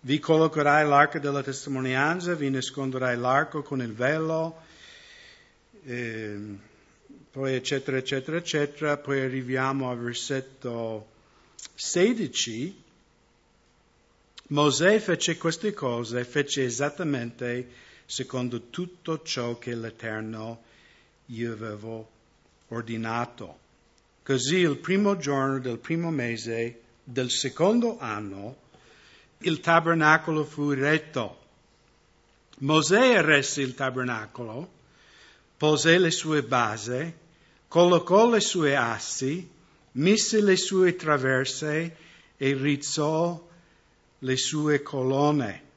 vi 0.01 0.19
collocherai 0.19 0.87
l'arca 0.87 1.19
della 1.19 1.43
testimonianza, 1.43 2.35
vi 2.35 2.51
nasconderai 2.51 3.17
l'arco 3.17 3.63
con 3.63 3.81
il 3.81 3.93
velo, 3.93 4.63
eh, 5.85 6.39
poi 7.31 7.55
eccetera, 7.55 7.97
eccetera, 7.97 8.37
eccetera. 8.37 8.97
Poi 8.97 9.21
arriviamo 9.21 9.91
al 9.91 9.99
versetto 9.99 11.09
16 11.75 12.89
Mosè 14.51 14.99
fece 14.99 15.37
queste 15.37 15.73
cose, 15.73 16.25
fece 16.25 16.65
esattamente 16.65 17.69
secondo 18.05 18.63
tutto 18.69 19.23
ciò 19.23 19.59
che 19.59 19.77
l'Eterno 19.77 20.63
gli 21.25 21.45
aveva 21.45 22.05
ordinato. 22.69 23.59
Così 24.25 24.57
il 24.57 24.79
primo 24.79 25.17
giorno 25.17 25.61
del 25.61 25.79
primo 25.79 26.11
mese 26.11 26.81
del 27.05 27.31
secondo 27.31 27.99
anno 28.01 28.57
il 29.43 29.61
tabernacolo 29.61 30.45
fu 30.45 30.71
eretto. 30.71 31.39
Mosè 32.59 33.17
eresse 33.17 33.63
il 33.63 33.75
tabernacolo, 33.75 34.69
pose 35.57 35.99
le 35.99 36.11
sue 36.11 36.43
basi, 36.43 37.15
collocò 37.69 38.29
le 38.29 38.41
sue 38.41 38.77
assi, 38.77 39.49
mise 39.93 40.43
le 40.43 40.57
sue 40.57 40.95
traverse 40.95 41.97
e 42.37 42.53
rizzò 42.55 43.49
le 44.19 44.37
sue 44.37 44.83
colonne. 44.83 45.69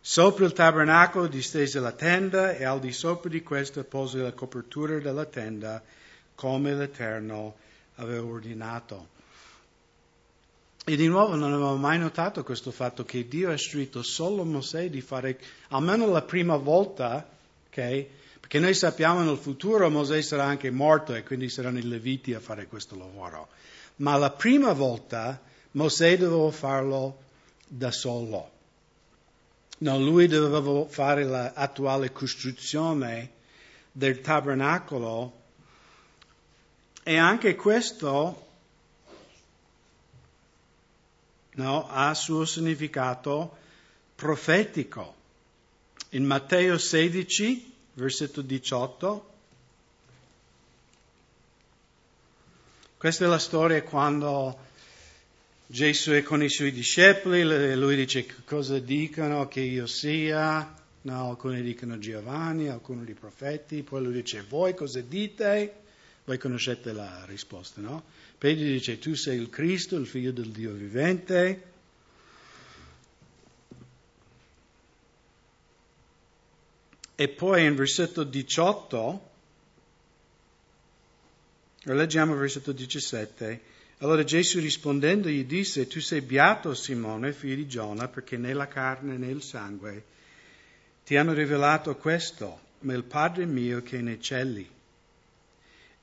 Sopra 0.00 0.44
il 0.44 0.52
tabernacolo 0.52 1.28
distese 1.28 1.78
la 1.80 1.92
tenda 1.92 2.54
e 2.54 2.64
al 2.64 2.80
di 2.80 2.92
sopra 2.92 3.30
di 3.30 3.42
questa 3.42 3.84
pose 3.84 4.18
la 4.18 4.32
copertura 4.32 4.98
della 4.98 5.24
tenda 5.24 5.82
come 6.34 6.74
l'Eterno 6.74 7.54
aveva 7.94 8.26
ordinato. 8.26 9.20
E 10.84 10.96
di 10.96 11.06
nuovo 11.06 11.36
non 11.36 11.52
avevo 11.52 11.76
mai 11.76 11.96
notato 11.96 12.42
questo 12.42 12.72
fatto 12.72 13.04
che 13.04 13.28
Dio 13.28 13.50
ha 13.50 13.54
istruito 13.54 14.02
solo 14.02 14.44
Mosè 14.44 14.90
di 14.90 15.00
fare 15.00 15.38
almeno 15.68 16.06
la 16.06 16.22
prima 16.22 16.56
volta, 16.56 17.24
ok? 17.68 18.06
Perché 18.40 18.58
noi 18.58 18.74
sappiamo 18.74 19.22
nel 19.22 19.36
futuro 19.36 19.88
Mosè 19.88 20.20
sarà 20.22 20.42
anche 20.42 20.72
morto 20.72 21.14
e 21.14 21.22
quindi 21.22 21.48
saranno 21.48 21.78
i 21.78 21.86
Leviti 21.86 22.34
a 22.34 22.40
fare 22.40 22.66
questo 22.66 22.96
lavoro. 22.96 23.48
Ma 23.96 24.16
la 24.16 24.30
prima 24.30 24.72
volta 24.72 25.40
Mosè 25.70 26.18
doveva 26.18 26.50
farlo 26.50 27.18
da 27.68 27.92
solo. 27.92 28.50
No, 29.78 29.98
lui 30.00 30.26
doveva 30.26 30.84
fare 30.88 31.22
l'attuale 31.22 32.10
costruzione 32.10 33.30
del 33.92 34.20
tabernacolo 34.20 35.32
e 37.04 37.16
anche 37.16 37.54
questo 37.54 38.46
no, 41.54 41.88
ha 41.88 42.14
suo 42.14 42.44
significato 42.44 43.56
profetico. 44.14 45.20
In 46.10 46.24
Matteo 46.24 46.78
16, 46.78 47.72
versetto 47.94 48.42
18, 48.42 49.30
questa 52.96 53.24
è 53.24 53.28
la 53.28 53.38
storia 53.38 53.82
quando 53.82 54.70
Gesù 55.66 56.10
è 56.10 56.22
con 56.22 56.42
i 56.42 56.50
suoi 56.50 56.70
discepoli, 56.70 57.42
lui 57.74 57.96
dice 57.96 58.26
cosa 58.44 58.78
dicono 58.78 59.48
che 59.48 59.60
io 59.60 59.86
sia, 59.86 60.74
no, 61.00 61.28
alcuni 61.30 61.62
dicono 61.62 61.98
Giovanni, 61.98 62.68
alcuni 62.68 63.06
di 63.06 63.14
profeti, 63.14 63.82
poi 63.82 64.02
lui 64.02 64.12
dice 64.12 64.44
voi 64.46 64.74
cosa 64.74 65.00
dite? 65.00 65.76
Voi 66.24 66.36
conoscete 66.36 66.92
la 66.92 67.24
risposta, 67.24 67.80
no? 67.80 68.04
Pedro 68.42 68.64
dice 68.64 68.98
tu 68.98 69.14
sei 69.14 69.38
il 69.38 69.48
Cristo, 69.48 69.94
il 69.94 70.04
figlio 70.04 70.32
del 70.32 70.48
Dio 70.48 70.72
vivente. 70.72 71.62
E 77.14 77.28
poi 77.28 77.64
in 77.64 77.76
versetto 77.76 78.24
18, 78.24 79.30
leggiamo 81.82 82.32
il 82.32 82.40
versetto 82.40 82.72
17, 82.72 83.60
allora 83.98 84.24
Gesù 84.24 84.58
rispondendo 84.58 85.28
gli 85.28 85.44
disse, 85.44 85.86
tu 85.86 86.00
sei 86.00 86.20
beato 86.20 86.74
Simone, 86.74 87.32
figlio 87.32 87.54
di 87.54 87.68
Giona, 87.68 88.08
perché 88.08 88.36
né 88.38 88.52
la 88.52 88.66
carne 88.66 89.16
né 89.18 89.28
il 89.28 89.42
sangue 89.44 90.04
ti 91.04 91.14
hanno 91.14 91.32
rivelato 91.32 91.94
questo, 91.94 92.58
ma 92.80 92.92
il 92.94 93.04
Padre 93.04 93.46
mio 93.46 93.84
che 93.84 93.98
è 93.98 94.00
nei 94.00 94.20
cieli. 94.20 94.68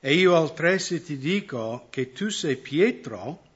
E 0.01 0.13
io 0.13 0.33
altresì 0.35 1.03
ti 1.03 1.17
dico 1.17 1.87
che 1.89 2.13
tu 2.13 2.29
sei 2.29 2.55
Pietro, 2.55 3.47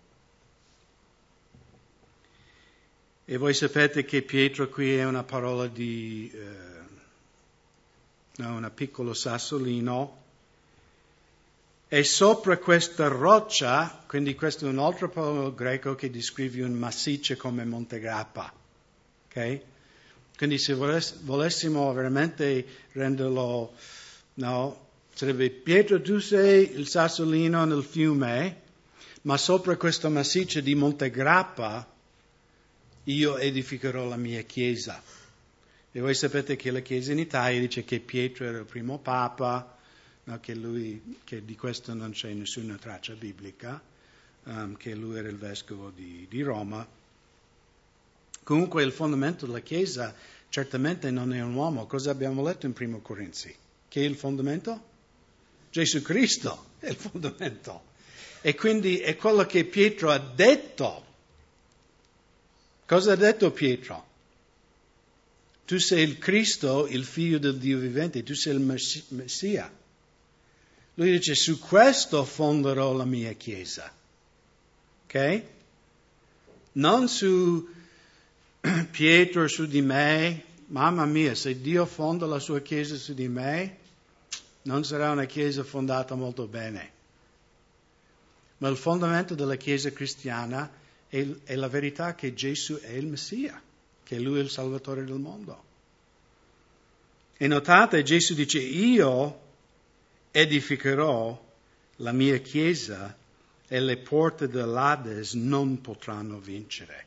e 3.23 3.37
voi 3.37 3.53
sapete 3.53 4.03
che 4.03 4.23
Pietro 4.23 4.67
qui 4.67 4.95
è 4.95 5.05
una 5.05 5.23
parola 5.23 5.67
di 5.67 6.29
eh, 6.33 6.81
un 8.43 8.69
piccolo 8.75 9.13
sassolino, 9.13 10.21
e 11.87 12.03
sopra 12.03 12.57
questa 12.57 13.07
roccia, 13.07 14.03
quindi 14.07 14.35
questo 14.35 14.65
è 14.65 14.69
un 14.69 14.79
altro 14.79 15.07
parola 15.09 15.49
greco 15.51 15.95
che 15.95 16.09
descrive 16.09 16.63
un 16.63 16.73
massiccio 16.73 17.37
come 17.37 17.63
Monte 17.63 17.99
Grappa. 17.99 18.51
Okay? 19.27 19.61
Quindi 20.35 20.57
se 20.57 20.73
volessimo 20.73 21.93
veramente 21.93 22.65
renderlo, 22.93 23.73
no, 24.33 24.83
sarebbe 25.13 25.49
Pietro, 25.49 26.01
tu 26.01 26.19
sei 26.19 26.73
il 26.75 26.87
sassolino 26.87 27.63
nel 27.65 27.83
fiume, 27.83 28.61
ma 29.23 29.37
sopra 29.37 29.77
questo 29.77 30.09
massiccio 30.09 30.59
di 30.59 30.75
Monte 30.75 31.09
Grappa 31.09 31.87
io 33.05 33.37
edificherò 33.37 34.07
la 34.07 34.15
mia 34.15 34.41
chiesa. 34.41 35.01
E 35.91 35.99
voi 35.99 36.15
sapete 36.15 36.55
che 36.55 36.71
la 36.71 36.79
chiesa 36.79 37.11
in 37.11 37.19
Italia 37.19 37.59
dice 37.59 37.83
che 37.83 37.99
Pietro 37.99 38.45
era 38.45 38.59
il 38.59 38.65
primo 38.65 38.97
papa, 38.97 39.77
no, 40.23 40.39
che, 40.39 40.55
lui, 40.55 41.17
che 41.23 41.43
di 41.43 41.55
questo 41.55 41.93
non 41.93 42.11
c'è 42.11 42.31
nessuna 42.33 42.77
traccia 42.77 43.13
biblica, 43.13 43.81
um, 44.45 44.75
che 44.75 44.95
lui 44.95 45.17
era 45.17 45.27
il 45.27 45.37
vescovo 45.37 45.89
di, 45.89 46.25
di 46.29 46.41
Roma. 46.41 46.85
Comunque 48.43 48.83
il 48.83 48.91
fondamento 48.91 49.45
della 49.45 49.59
Chiesa 49.59 50.15
certamente 50.49 51.11
non 51.11 51.33
è 51.33 51.41
un 51.41 51.53
uomo. 51.53 51.85
Cosa 51.85 52.11
abbiamo 52.11 52.43
letto 52.43 52.65
in 52.65 52.73
Primo 52.73 52.99
Corinzi? 52.99 53.53
Che 53.87 54.01
è 54.01 54.03
il 54.03 54.15
fondamento? 54.15 54.91
Gesù 55.73 56.03
Cristo 56.03 56.65
è 56.77 56.89
il 56.89 56.95
fondamento. 56.95 57.81
E 58.41 58.53
quindi 58.53 58.99
è 58.99 59.15
quello 59.15 59.43
che 59.47 59.65
Pietro 59.65 60.11
ha 60.11 60.19
detto. 60.19 61.03
Cosa 62.85 63.13
ha 63.13 63.15
detto 63.15 63.49
Pietro? 63.49 64.05
Tu 65.65 65.79
sei 65.79 66.03
il 66.03 66.19
Cristo, 66.19 66.85
il 66.85 67.03
figlio 67.03 67.39
del 67.39 67.57
Dio 67.57 67.79
vivente, 67.79 68.21
tu 68.21 68.35
sei 68.35 68.53
il 68.53 68.59
Messia. 69.07 69.71
Lui 70.93 71.09
dice, 71.09 71.33
su 71.33 71.57
questo 71.57 72.23
fonderò 72.23 72.93
la 72.93 73.05
mia 73.05 73.31
Chiesa. 73.31 73.91
Ok? 75.05 75.43
Non 76.73 77.07
su 77.07 77.67
Pietro, 78.91 79.47
su 79.47 79.65
di 79.65 79.81
me. 79.81 80.43
Mamma 80.67 81.05
mia, 81.05 81.33
se 81.33 81.59
Dio 81.59 81.87
fonda 81.87 82.27
la 82.27 82.39
sua 82.39 82.61
Chiesa 82.61 82.95
su 82.95 83.15
di 83.15 83.27
me, 83.27 83.81
non 84.63 84.83
sarà 84.83 85.11
una 85.11 85.25
Chiesa 85.25 85.63
fondata 85.63 86.15
molto 86.15 86.47
bene. 86.47 86.91
Ma 88.57 88.69
il 88.69 88.77
fondamento 88.77 89.35
della 89.35 89.55
Chiesa 89.55 89.91
cristiana 89.91 90.71
è, 91.07 91.25
è 91.43 91.55
la 91.55 91.67
verità 91.67 92.15
che 92.15 92.33
Gesù 92.33 92.79
è 92.79 92.91
il 92.91 93.07
Messia, 93.07 93.61
che 94.03 94.19
Lui 94.19 94.39
è 94.39 94.41
il 94.41 94.49
Salvatore 94.49 95.03
del 95.03 95.19
mondo. 95.19 95.63
E 97.35 97.47
notate, 97.47 98.03
Gesù 98.03 98.33
dice, 98.35 98.59
io 98.59 99.39
edificherò 100.31 101.51
la 101.97 102.11
mia 102.11 102.37
Chiesa 102.37 103.15
e 103.67 103.79
le 103.79 103.97
porte 103.97 104.47
dell'Ades 104.47 105.33
non 105.33 105.81
potranno 105.81 106.39
vincere. 106.39 107.05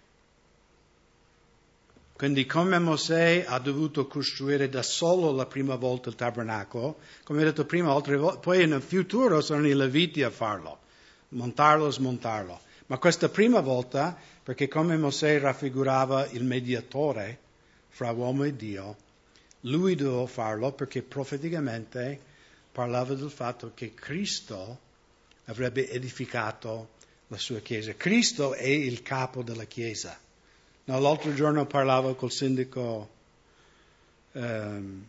Quindi 2.16 2.46
come 2.46 2.79
Mosè 2.79 3.44
ha 3.46 3.59
dovuto 3.59 4.07
costruire 4.07 4.70
da 4.70 4.83
solo 4.83 5.33
la 5.33 5.44
prima 5.44 5.74
volta 5.76 6.09
il 6.09 6.14
tabernacolo, 6.14 6.98
come 7.24 7.42
ho 7.42 7.44
detto 7.44 7.66
prima, 7.66 7.92
volte, 7.92 8.16
poi 8.40 8.66
nel 8.66 8.81
futuro 8.81 9.42
saranno 9.42 9.68
i 9.68 9.74
Leviti 9.74 10.22
a 10.22 10.31
farlo, 10.31 10.79
montarlo, 11.31 11.90
smontarlo. 11.90 12.59
Ma 12.87 12.96
questa 12.96 13.29
prima 13.29 13.61
volta, 13.61 14.16
perché 14.42 14.66
come 14.66 14.96
Mosè 14.96 15.38
raffigurava 15.38 16.26
il 16.29 16.44
mediatore 16.44 17.38
fra 17.88 18.12
uomo 18.12 18.44
e 18.44 18.57
Dio, 18.57 18.96
lui 19.61 19.94
doveva 19.94 20.26
farlo 20.26 20.72
perché 20.72 21.02
profeticamente 21.02 22.18
parlava 22.72 23.12
del 23.12 23.31
fatto 23.31 23.72
che 23.74 23.92
Cristo 23.92 24.79
avrebbe 25.44 25.90
edificato 25.90 26.92
la 27.26 27.37
sua 27.37 27.61
Chiesa. 27.61 27.92
Cristo 27.94 28.55
è 28.55 28.66
il 28.66 29.02
capo 29.02 29.42
della 29.42 29.64
Chiesa. 29.64 30.18
No, 30.88 31.01
l'altro 31.01 31.35
giorno 31.35 31.66
parlavo 31.66 32.14
col 32.14 32.31
sindaco, 32.31 33.09
um, 34.33 35.05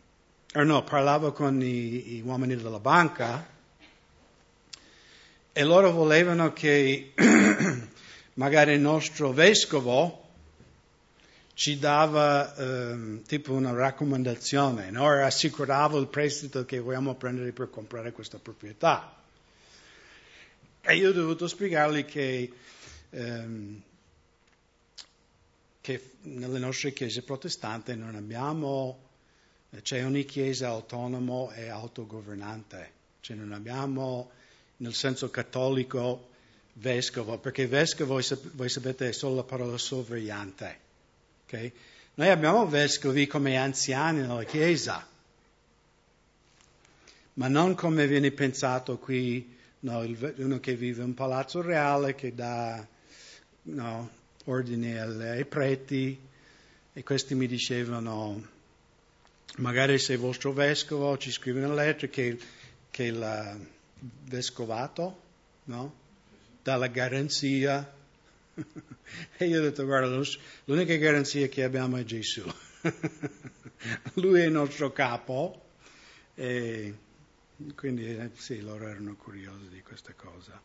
no, 0.54 0.84
parlavo 0.84 1.32
con 1.34 1.62
i, 1.62 2.02
gli 2.02 2.22
uomini 2.22 2.56
della 2.56 2.80
banca 2.80 3.48
e 5.54 5.64
loro 5.64 5.92
volevano 5.92 6.52
che 6.52 7.14
magari 8.34 8.74
il 8.74 8.80
nostro 8.80 9.32
vescovo 9.32 10.26
ci 11.54 11.78
dava 11.78 12.56
um, 12.58 13.22
tipo 13.22 13.54
una 13.54 13.72
raccomandazione, 13.72 14.90
no? 14.90 15.08
assicurava 15.10 16.00
il 16.00 16.08
prestito 16.08 16.66
che 16.66 16.80
vogliamo 16.80 17.14
prendere 17.14 17.52
per 17.52 17.70
comprare 17.70 18.12
questa 18.12 18.40
proprietà. 18.40 19.16
E 20.82 20.96
io 20.96 21.10
ho 21.10 21.14
dovuto 21.14 21.48
spiegargli 21.48 22.04
che, 22.06 22.52
um, 23.12 23.80
che 25.88 26.02
nelle 26.24 26.60
nostre 26.60 26.92
chiese 26.92 27.22
protestanti 27.22 27.96
non 27.96 28.16
abbiamo, 28.16 29.06
c'è 29.82 30.04
ogni 30.04 30.26
chiesa 30.26 30.68
autonoma 30.68 31.54
e 31.56 31.70
autogovernante, 31.70 32.92
cioè 33.22 33.38
non 33.38 33.54
abbiamo 33.54 34.30
nel 34.78 34.94
senso 34.94 35.30
cattolico 35.30 36.28
vescovo, 36.74 37.38
perché 37.38 37.68
vescovo 37.68 38.20
voi 38.52 38.70
sapete 38.70 39.08
è 39.08 39.12
solo 39.14 39.36
la 39.36 39.44
parola 39.44 39.78
sorvegliante 39.78 40.86
Okay? 41.46 41.72
Noi 42.16 42.28
abbiamo 42.28 42.68
vescovi 42.68 43.26
come 43.26 43.56
anziani 43.56 44.20
nella 44.20 44.44
Chiesa, 44.44 45.08
ma 47.36 47.48
non 47.48 47.76
come 47.76 48.08
viene 48.08 48.32
pensato 48.32 48.98
qui, 48.98 49.56
no, 49.80 50.00
uno 50.00 50.60
che 50.60 50.76
vive 50.76 51.04
in 51.04 51.08
un 51.08 51.14
palazzo 51.14 51.62
reale 51.62 52.14
che 52.14 52.36
dà 52.36 52.86
no, 53.62 54.17
ordini 54.48 54.98
ai 54.98 55.46
preti 55.46 56.20
e 56.94 57.04
questi 57.04 57.36
mi 57.36 57.48
dicevano 57.48 58.56
magari 59.58 59.98
se 59.98 60.14
il 60.14 60.20
vostro 60.20 60.52
vescovo 60.52 61.18
ci 61.18 61.32
scrive 61.32 61.64
una 61.64 61.74
lettera 61.74 62.12
che, 62.12 62.38
che 62.90 63.04
il 63.04 63.68
vescovato 64.26 65.22
no, 65.66 65.94
dà 66.64 66.76
la 66.76 66.88
garanzia 66.88 67.94
e 69.38 69.46
io 69.46 69.60
ho 69.60 69.62
detto, 69.62 69.86
guarda, 69.86 70.20
l'unica 70.66 70.96
garanzia 70.96 71.48
che 71.48 71.64
abbiamo 71.64 71.98
è 71.98 72.04
Gesù. 72.04 72.44
Lui 74.16 74.42
è 74.42 74.46
il 74.46 74.52
nostro 74.52 74.92
capo. 74.92 75.62
E 76.34 76.94
quindi 77.76 78.18
eh, 78.18 78.30
sì, 78.36 78.62
loro 78.62 78.88
erano 78.88 79.16
curiosi 79.16 79.70
di 79.70 79.82
questa 79.82 80.14
cosa. 80.14 80.60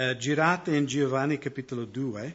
Eh, 0.00 0.16
girate 0.16 0.76
in 0.76 0.86
Giovanni 0.86 1.38
capitolo 1.38 1.84
2. 1.84 2.34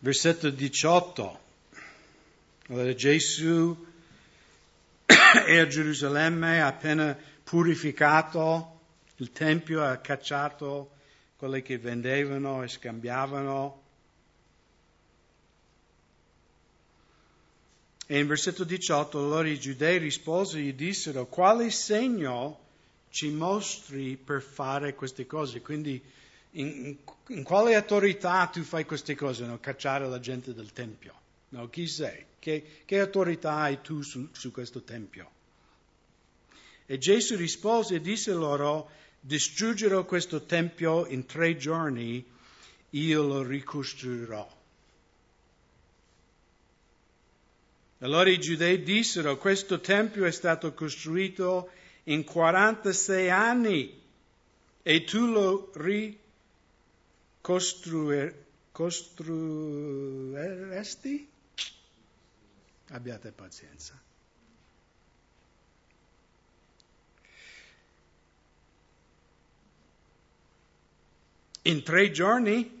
Versetto 0.00 0.50
18. 0.50 1.40
Allora 2.68 2.94
Gesù 2.94 3.86
è 5.06 5.56
a 5.56 5.66
Gerusalemme, 5.66 6.60
appena 6.60 7.16
purificato 7.42 8.80
il 9.16 9.32
Tempio, 9.32 9.82
ha 9.82 9.96
cacciato 9.96 10.90
quelli 11.38 11.62
che 11.62 11.78
vendevano 11.78 12.62
e 12.62 12.68
scambiavano. 12.68 13.87
E 18.10 18.18
in 18.18 18.26
versetto 18.26 18.64
18 18.64 19.18
allora 19.18 19.46
i 19.48 19.60
giudei 19.60 19.98
risposero 19.98 20.62
e 20.62 20.68
gli 20.68 20.72
dissero 20.72 21.26
quale 21.26 21.70
segno 21.70 22.58
ci 23.10 23.28
mostri 23.28 24.16
per 24.16 24.40
fare 24.40 24.94
queste 24.94 25.26
cose? 25.26 25.60
Quindi 25.60 26.02
in, 26.52 26.96
in, 27.26 27.42
quale 27.42 27.74
autorità 27.74 28.46
tu 28.46 28.62
fai 28.62 28.86
queste 28.86 29.14
cose, 29.14 29.44
no? 29.44 29.60
cacciare 29.60 30.08
la 30.08 30.20
gente 30.20 30.54
del 30.54 30.72
Tempio? 30.72 31.12
No? 31.50 31.68
Chi 31.68 31.86
sei? 31.86 32.24
Che, 32.38 32.82
che 32.86 32.98
autorità 32.98 33.56
hai 33.56 33.82
tu 33.82 34.00
su, 34.00 34.26
su 34.32 34.52
questo 34.52 34.80
Tempio? 34.80 35.30
E 36.86 36.96
Gesù 36.96 37.36
rispose 37.36 37.96
e 37.96 38.00
disse 38.00 38.32
loro, 38.32 38.88
distruggerò 39.20 40.06
questo 40.06 40.46
Tempio 40.46 41.04
in 41.04 41.26
tre 41.26 41.58
giorni, 41.58 42.24
io 42.88 43.22
lo 43.22 43.42
ricostruirò. 43.42 44.56
Allora 48.00 48.30
i 48.30 48.38
giudei 48.38 48.82
dissero, 48.82 49.38
questo 49.38 49.80
Tempio 49.80 50.24
è 50.24 50.30
stato 50.30 50.72
costruito 50.72 51.70
in 52.04 52.24
46 52.24 53.30
anni 53.30 54.00
e 54.82 55.04
tu 55.04 55.26
lo 55.26 55.72
ricostruirai 55.74 56.26
costruir, 57.48 58.34
costruiresti? 58.72 61.28
Abbiate 62.90 63.32
pazienza. 63.32 64.00
In 71.62 71.82
tre 71.82 72.10
giorni? 72.10 72.77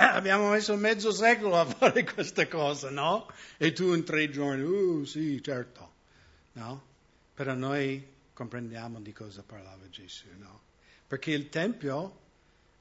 Eh, 0.00 0.04
abbiamo 0.04 0.48
messo 0.48 0.74
mezzo 0.76 1.12
secolo 1.12 1.58
a 1.58 1.66
fare 1.68 2.04
questa 2.04 2.48
cosa, 2.48 2.88
no? 2.88 3.30
E 3.58 3.74
tu 3.74 3.92
in 3.92 4.02
tre 4.02 4.30
giorni, 4.30 4.62
uh, 4.62 5.04
sì, 5.04 5.42
certo, 5.42 5.92
no? 6.52 6.82
Però 7.34 7.52
noi 7.52 8.02
comprendiamo 8.32 8.98
di 9.00 9.12
cosa 9.12 9.42
parlava 9.42 9.90
Gesù, 9.90 10.24
no? 10.38 10.62
Perché 11.06 11.32
il 11.32 11.50
Tempio 11.50 12.18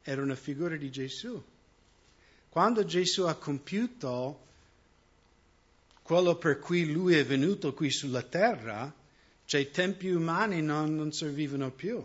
era 0.02 0.22
una 0.22 0.36
figura 0.36 0.78
di 0.78 0.90
Gesù. 0.90 1.44
Quando 2.48 2.86
Gesù 2.86 3.24
ha 3.24 3.36
compiuto 3.36 4.46
quello 6.02 6.38
per 6.38 6.60
cui 6.60 6.90
lui 6.90 7.16
è 7.16 7.26
venuto 7.26 7.74
qui 7.74 7.90
sulla 7.92 8.24
terra, 8.24 8.94
cioè 9.44 9.60
i 9.60 9.72
tempi 9.72 10.10
umani 10.10 10.62
non, 10.62 10.96
non 10.96 11.12
servivano 11.12 11.70
più. 11.70 12.02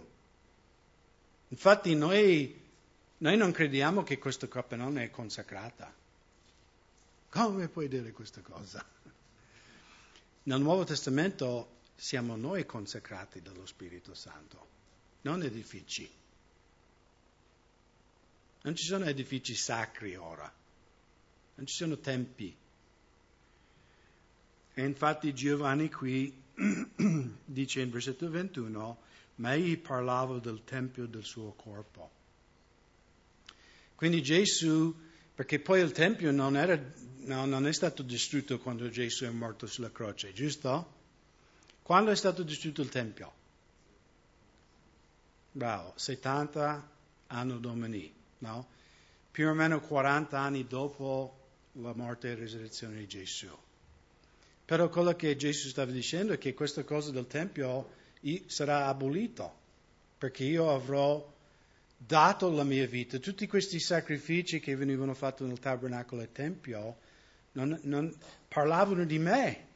Infatti 1.50 1.94
noi, 1.94 2.62
noi, 3.18 3.36
non 3.36 3.52
crediamo 3.52 4.02
che 4.02 4.18
questa 4.18 4.48
non 4.76 4.98
è 4.98 5.10
consacrata. 5.10 5.92
Come 7.28 7.68
puoi 7.68 7.88
dire 7.88 8.12
questa 8.12 8.40
cosa? 8.40 8.84
Nel 10.44 10.60
Nuovo 10.60 10.84
Testamento 10.84 11.80
siamo 11.94 12.36
noi 12.36 12.66
consacrati 12.66 13.40
dallo 13.40 13.66
Spirito 13.66 14.14
Santo, 14.14 14.66
non 15.22 15.42
edifici. 15.42 16.10
Non 18.62 18.76
ci 18.76 18.84
sono 18.84 19.04
edifici 19.04 19.54
sacri 19.54 20.16
ora, 20.16 20.52
non 21.54 21.66
ci 21.66 21.74
sono 21.74 21.98
tempi. 21.98 22.54
E 24.74 24.84
infatti 24.84 25.32
Giovanni 25.34 25.90
qui 25.90 26.42
dice 27.44 27.80
in 27.80 27.90
versetto 27.90 28.28
21, 28.28 28.98
ma 29.36 29.54
egli 29.54 29.78
parlava 29.78 30.38
del 30.38 30.62
Tempio 30.64 31.06
del 31.06 31.24
suo 31.24 31.52
corpo. 31.52 32.22
Quindi 34.04 34.22
Gesù, 34.22 34.94
perché 35.34 35.60
poi 35.60 35.80
il 35.80 35.92
Tempio 35.92 36.30
non, 36.30 36.58
era, 36.58 36.78
no, 37.20 37.46
non 37.46 37.66
è 37.66 37.72
stato 37.72 38.02
distrutto 38.02 38.58
quando 38.58 38.90
Gesù 38.90 39.24
è 39.24 39.30
morto 39.30 39.66
sulla 39.66 39.90
croce, 39.90 40.34
giusto? 40.34 40.92
Quando 41.80 42.10
è 42.10 42.14
stato 42.14 42.42
distrutto 42.42 42.82
il 42.82 42.90
Tempio? 42.90 43.32
Bravo, 45.52 45.94
70 45.96 46.90
anni 47.28 47.60
domini, 47.60 48.12
no? 48.40 48.66
Più 49.30 49.48
o 49.48 49.54
meno 49.54 49.80
40 49.80 50.38
anni 50.38 50.66
dopo 50.66 51.38
la 51.72 51.94
morte 51.94 52.32
e 52.32 52.34
risurrezione 52.34 52.96
di 52.96 53.06
Gesù. 53.08 53.48
Però 54.66 54.90
quello 54.90 55.16
che 55.16 55.34
Gesù 55.34 55.70
stava 55.70 55.92
dicendo 55.92 56.34
è 56.34 56.38
che 56.38 56.52
questa 56.52 56.84
cosa 56.84 57.10
del 57.10 57.26
Tempio 57.26 57.88
sarà 58.48 58.86
abolito, 58.86 59.50
perché 60.18 60.44
io 60.44 60.70
avrò 60.70 61.33
dato 62.06 62.50
la 62.50 62.64
mia 62.64 62.86
vita. 62.86 63.18
Tutti 63.18 63.46
questi 63.46 63.78
sacrifici 63.80 64.60
che 64.60 64.76
venivano 64.76 65.14
fatti 65.14 65.44
nel 65.44 65.58
tabernacolo 65.58 66.22
e 66.22 66.32
Tempio 66.32 66.96
non, 67.52 67.78
non 67.82 68.14
parlavano 68.48 69.04
di 69.04 69.18
me, 69.18 69.66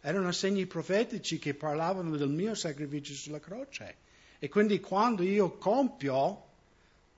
erano 0.00 0.32
segni 0.32 0.66
profetici 0.66 1.38
che 1.38 1.54
parlavano 1.54 2.16
del 2.16 2.28
mio 2.28 2.54
sacrificio 2.54 3.14
sulla 3.14 3.40
croce. 3.40 3.96
E 4.38 4.48
quindi 4.48 4.80
quando 4.80 5.22
io 5.22 5.56
compio 5.58 6.44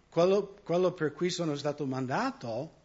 quello, 0.09 0.57
quello 0.62 0.92
per 0.92 1.12
cui 1.12 1.31
sono 1.31 1.57
stato 1.57 1.85
mandato, 1.85 2.77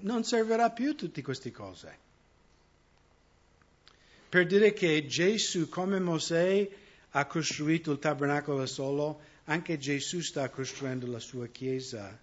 non 0.00 0.24
servirà 0.24 0.70
più 0.70 0.94
tutte 0.94 1.22
queste 1.22 1.50
cose 1.50 2.06
per 4.28 4.46
dire 4.46 4.72
che 4.72 5.06
Gesù, 5.06 5.68
come 5.68 5.98
Mosè 5.98 6.68
ha 7.12 7.26
costruito 7.26 7.92
il 7.92 7.98
tabernacolo 7.98 8.66
solo, 8.66 9.20
anche 9.48 9.78
Gesù 9.78 10.20
sta 10.20 10.48
costruendo 10.50 11.06
la 11.06 11.18
sua 11.18 11.46
Chiesa. 11.46 12.18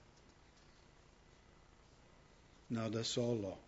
No, 2.68 2.90
da 2.90 3.04
solo. 3.04 3.64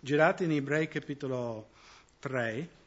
Girate 0.00 0.44
in 0.44 0.52
Ebrei 0.52 0.88
capitolo 0.88 1.70
3. 2.18 2.80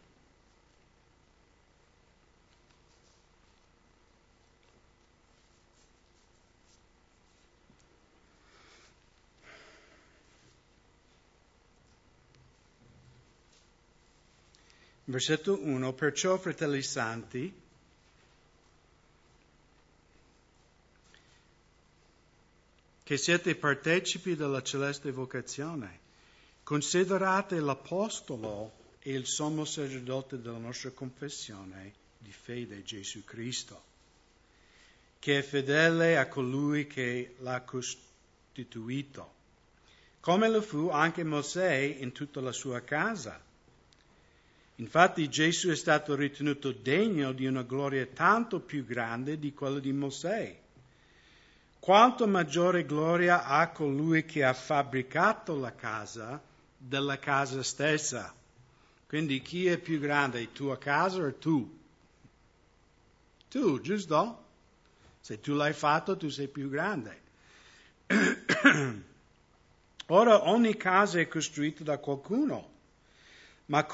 Versetto 15.07 15.59
1. 15.61 15.93
Perciò, 15.93 16.35
fratelli 16.37 16.81
santi, 16.81 17.53
che 23.03 23.17
siete 23.17 23.55
partecipi 23.55 24.35
della 24.35 24.63
celeste 24.63 25.11
vocazione, 25.11 25.99
considerate 26.63 27.59
l'Apostolo 27.59 28.71
e 28.99 29.13
il 29.13 29.27
sommo 29.27 29.63
sacerdote 29.63 30.41
della 30.41 30.57
nostra 30.57 30.89
confessione 30.89 31.93
di 32.17 32.31
fede, 32.31 32.81
Gesù 32.81 33.23
Cristo, 33.23 33.83
che 35.19 35.37
è 35.37 35.43
fedele 35.43 36.17
a 36.17 36.27
colui 36.27 36.87
che 36.87 37.35
l'ha 37.41 37.61
costituito, 37.61 39.33
come 40.19 40.49
lo 40.49 40.63
fu 40.63 40.89
anche 40.89 41.23
Mosè 41.23 41.75
in 41.75 42.11
tutta 42.11 42.41
la 42.41 42.51
sua 42.51 42.81
casa 42.81 43.44
Infatti 44.77 45.29
Gesù 45.29 45.69
è 45.69 45.75
stato 45.75 46.15
ritenuto 46.15 46.71
degno 46.71 47.31
di 47.31 47.45
una 47.45 47.63
gloria 47.63 48.05
tanto 48.07 48.59
più 48.59 48.85
grande 48.85 49.39
di 49.39 49.53
quella 49.53 49.79
di 49.79 49.93
Mosè. 49.93 50.59
Quanto 51.79 52.27
maggiore 52.27 52.85
gloria 52.85 53.45
ha 53.45 53.69
colui 53.69 54.25
che 54.25 54.43
ha 54.43 54.53
fabbricato 54.53 55.57
la 55.57 55.73
casa 55.73 56.41
della 56.77 57.19
casa 57.19 57.63
stessa. 57.63 58.33
Quindi 59.07 59.41
chi 59.41 59.67
è 59.67 59.77
più 59.77 59.99
grande, 59.99 60.51
tua 60.51 60.77
casa 60.77 61.21
o 61.21 61.33
tu? 61.35 61.79
Tu, 63.47 63.79
giusto? 63.79 64.43
Se 65.21 65.39
tu 65.39 65.53
l'hai 65.53 65.73
fatto, 65.73 66.17
tu 66.17 66.27
sei 66.27 66.47
più 66.47 66.69
grande. 66.69 67.21
Ora 70.07 70.49
ogni 70.49 70.75
casa 70.75 71.19
è 71.19 71.27
costruita 71.27 71.83
da 71.83 71.97
qualcuno, 71.97 72.69
ma 73.67 73.85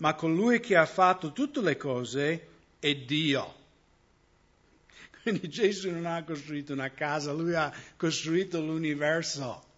ma 0.00 0.14
colui 0.14 0.60
che 0.60 0.76
ha 0.76 0.86
fatto 0.86 1.32
tutte 1.32 1.60
le 1.60 1.76
cose 1.76 2.48
è 2.78 2.94
Dio. 2.94 3.54
Quindi 5.22 5.48
Gesù 5.48 5.90
non 5.90 6.06
ha 6.06 6.22
costruito 6.24 6.72
una 6.72 6.90
casa, 6.90 7.32
lui 7.32 7.54
ha 7.54 7.72
costruito 7.96 8.60
l'universo. 8.60 9.68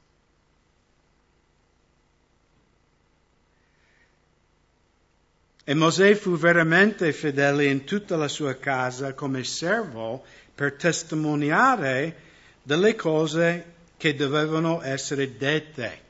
E 5.65 5.75
Mosè 5.75 6.15
fu 6.15 6.37
veramente 6.37 7.13
fedele 7.13 7.67
in 7.67 7.85
tutta 7.85 8.17
la 8.17 8.29
sua 8.29 8.55
casa 8.57 9.15
come 9.15 9.43
servo 9.43 10.25
per 10.55 10.75
testimoniare 10.75 12.17
delle 12.63 12.95
cose 12.95 13.75
che 13.97 14.15
dovevano 14.15 14.83
essere 14.83 15.37
dette. 15.37 16.01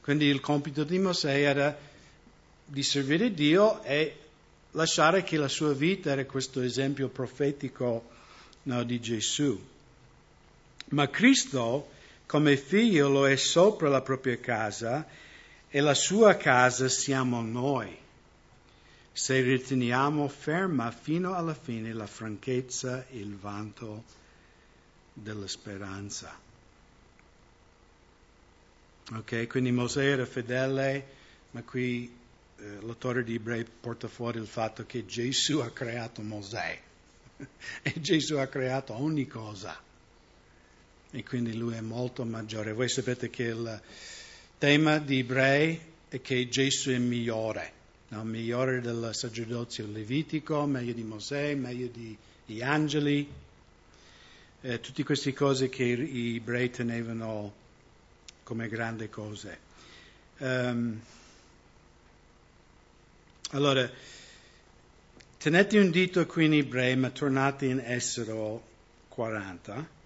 Quindi 0.00 0.26
il 0.26 0.40
compito 0.40 0.82
di 0.82 0.98
Mosè 0.98 1.40
era 1.40 1.76
di 2.70 2.84
servire 2.84 3.32
Dio 3.32 3.82
e 3.82 4.16
lasciare 4.72 5.24
che 5.24 5.36
la 5.36 5.48
sua 5.48 5.74
vita 5.74 6.12
era 6.12 6.24
questo 6.24 6.60
esempio 6.60 7.08
profetico 7.08 8.08
no, 8.62 8.84
di 8.84 9.00
Gesù. 9.00 9.60
Ma 10.90 11.08
Cristo, 11.10 11.90
come 12.26 12.56
figlio, 12.56 13.08
lo 13.08 13.26
è 13.26 13.34
sopra 13.34 13.88
la 13.88 14.02
propria 14.02 14.38
casa 14.38 15.04
e 15.68 15.80
la 15.80 15.94
sua 15.94 16.36
casa 16.36 16.88
siamo 16.88 17.42
noi, 17.42 17.96
se 19.12 19.40
riteniamo 19.40 20.28
ferma 20.28 20.92
fino 20.92 21.34
alla 21.34 21.54
fine 21.54 21.92
la 21.92 22.06
franchezza 22.06 23.04
e 23.08 23.18
il 23.18 23.36
vanto 23.36 24.04
della 25.12 25.48
speranza. 25.48 26.38
Ok, 29.12 29.48
quindi 29.48 29.72
Mosè 29.72 30.04
era 30.04 30.24
fedele, 30.24 31.18
ma 31.50 31.62
qui 31.62 32.18
eh, 32.60 32.80
l'autore 32.82 33.24
di 33.24 33.36
Ebrei 33.36 33.64
porta 33.64 34.06
fuori 34.06 34.38
il 34.38 34.46
fatto 34.46 34.84
che 34.84 35.06
Gesù 35.06 35.58
ha 35.58 35.70
creato 35.70 36.20
Mosè 36.20 36.78
e 37.82 38.00
Gesù 38.00 38.36
ha 38.36 38.46
creato 38.46 38.94
ogni 38.94 39.26
cosa 39.26 39.78
e 41.12 41.24
quindi 41.24 41.56
lui 41.56 41.74
è 41.74 41.80
molto 41.80 42.24
maggiore. 42.24 42.72
Voi 42.72 42.88
sapete 42.88 43.30
che 43.30 43.44
il 43.44 43.80
tema 44.58 44.98
di 44.98 45.20
Ebrei 45.20 45.80
è 46.08 46.20
che 46.20 46.48
Gesù 46.48 46.90
è 46.90 46.98
migliore, 46.98 47.72
no? 48.08 48.22
migliore 48.24 48.80
del 48.80 49.10
sacerdozio 49.12 49.86
levitico, 49.86 50.66
meglio 50.66 50.92
di 50.92 51.02
Mosè, 51.02 51.54
meglio 51.54 51.88
di, 51.88 52.16
di 52.44 52.62
angeli, 52.62 53.28
eh, 54.60 54.80
tutte 54.80 55.02
queste 55.02 55.32
cose 55.32 55.68
che 55.70 55.84
gli 55.96 56.36
ebrei 56.36 56.68
tenevano 56.70 57.54
come 58.42 58.68
grandi 58.68 59.08
cose. 59.08 59.58
Um, 60.38 61.00
allora, 63.50 63.90
tenete 65.38 65.78
un 65.78 65.90
dito 65.90 66.24
qui 66.26 66.44
in 66.44 66.54
ebrei, 66.54 66.96
ma 66.96 67.10
tornate 67.10 67.66
in 67.66 67.80
Essero 67.80 68.62
40. 69.08 69.98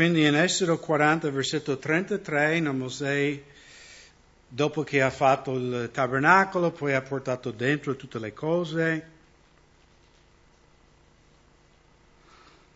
Quindi 0.00 0.24
in 0.24 0.34
Essero 0.34 0.78
40, 0.78 1.30
versetto 1.30 1.76
33, 1.76 2.58
Mosè, 2.72 3.38
dopo 4.48 4.82
che 4.82 5.02
ha 5.02 5.10
fatto 5.10 5.54
il 5.56 5.90
tabernacolo, 5.92 6.70
poi 6.70 6.94
ha 6.94 7.02
portato 7.02 7.50
dentro 7.50 7.94
tutte 7.96 8.18
le 8.18 8.32
cose. 8.32 9.08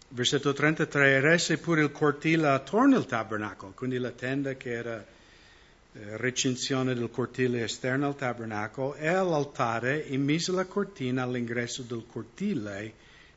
Versetto 0.09 0.53
33, 0.53 1.20
rese 1.20 1.57
pure 1.57 1.81
il 1.81 1.93
cortile 1.93 2.49
attorno 2.49 2.97
al 2.97 3.07
tabernacolo, 3.07 3.72
quindi 3.72 3.97
la 3.97 4.11
tenda 4.11 4.53
che 4.53 4.70
era 4.72 4.99
eh, 4.99 6.16
recinzione 6.18 6.93
del 6.93 7.09
cortile 7.11 7.64
esterno 7.64 8.09
al 8.09 8.16
tabernacolo, 8.16 8.97
e 8.97 9.09
all'altare 9.09 10.07
e 10.07 10.18
mise 10.18 10.53
la 10.53 10.66
cortina 10.66 11.22
all'ingresso 11.22 11.81
del 11.85 12.05
cortile, 12.07 12.93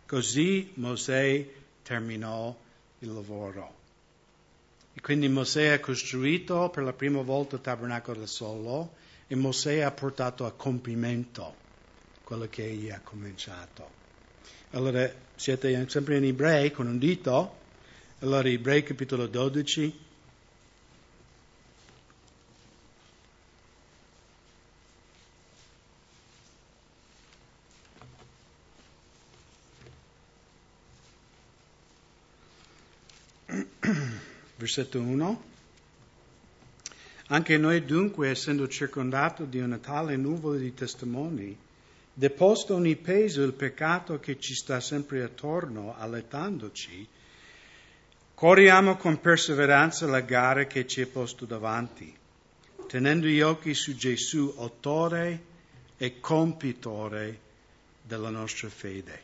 così 0.05 0.71
Mosè 0.73 1.47
terminò 1.83 2.53
il 2.99 3.13
lavoro. 3.13 3.76
E 4.97 5.01
quindi 5.01 5.29
Mosè 5.29 5.67
ha 5.67 5.79
costruito 5.79 6.71
per 6.71 6.81
la 6.81 6.91
prima 6.91 7.21
volta 7.21 7.57
il 7.57 7.61
tabernacolo 7.61 8.21
da 8.21 8.25
solo 8.25 8.95
e 9.27 9.35
Mosè 9.35 9.81
ha 9.81 9.91
portato 9.91 10.43
a 10.47 10.51
compimento 10.53 11.53
quello 12.23 12.47
che 12.49 12.65
egli 12.65 12.89
ha 12.89 12.99
cominciato. 13.03 13.87
Allora 14.71 15.07
siete 15.35 15.87
sempre 15.87 16.17
in 16.17 16.23
ebrei 16.23 16.71
con 16.71 16.87
un 16.87 16.97
dito, 16.97 17.57
allora 18.21 18.49
ebrei 18.49 18.81
capitolo 18.81 19.27
12. 19.27 20.05
Versetto 34.67 34.99
1. 34.99 35.43
Anche 37.27 37.57
noi 37.57 37.85
dunque, 37.85 38.31
essendo 38.31 38.67
circondato 38.67 39.45
di 39.45 39.59
una 39.59 39.77
tale 39.77 40.17
nuvola 40.17 40.57
di 40.57 40.73
testimoni, 40.73 41.57
deposto 42.13 42.75
ogni 42.75 42.97
peso 42.97 43.43
il 43.43 43.53
peccato 43.53 44.19
che 44.19 44.37
ci 44.41 44.53
sta 44.53 44.81
sempre 44.81 45.23
attorno, 45.23 45.95
allettandoci, 45.97 47.07
corriamo 48.33 48.97
con 48.97 49.21
perseveranza 49.21 50.05
la 50.05 50.19
gara 50.19 50.65
che 50.65 50.85
ci 50.85 50.99
è 50.99 51.05
posto 51.05 51.45
davanti, 51.45 52.13
tenendo 52.87 53.27
gli 53.27 53.39
occhi 53.39 53.73
su 53.73 53.95
Gesù, 53.95 54.53
autore 54.57 55.43
e 55.95 56.19
compitore 56.19 57.39
della 58.01 58.31
nostra 58.31 58.67
fede, 58.67 59.21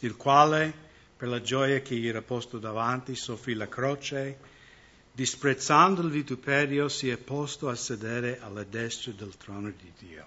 il 0.00 0.16
quale, 0.16 0.83
per 1.16 1.28
la 1.28 1.40
gioia 1.40 1.80
che 1.80 1.94
gli 1.96 2.08
era 2.08 2.22
posto 2.22 2.58
davanti, 2.58 3.14
soffrì 3.14 3.54
la 3.54 3.68
croce, 3.68 4.38
disprezzando 5.12 6.02
il 6.02 6.10
vituperio, 6.10 6.88
si 6.88 7.08
è 7.08 7.16
posto 7.16 7.68
a 7.68 7.76
sedere 7.76 8.40
alla 8.40 8.64
destra 8.64 9.12
del 9.12 9.36
trono 9.36 9.70
di 9.70 9.92
Dio. 9.98 10.26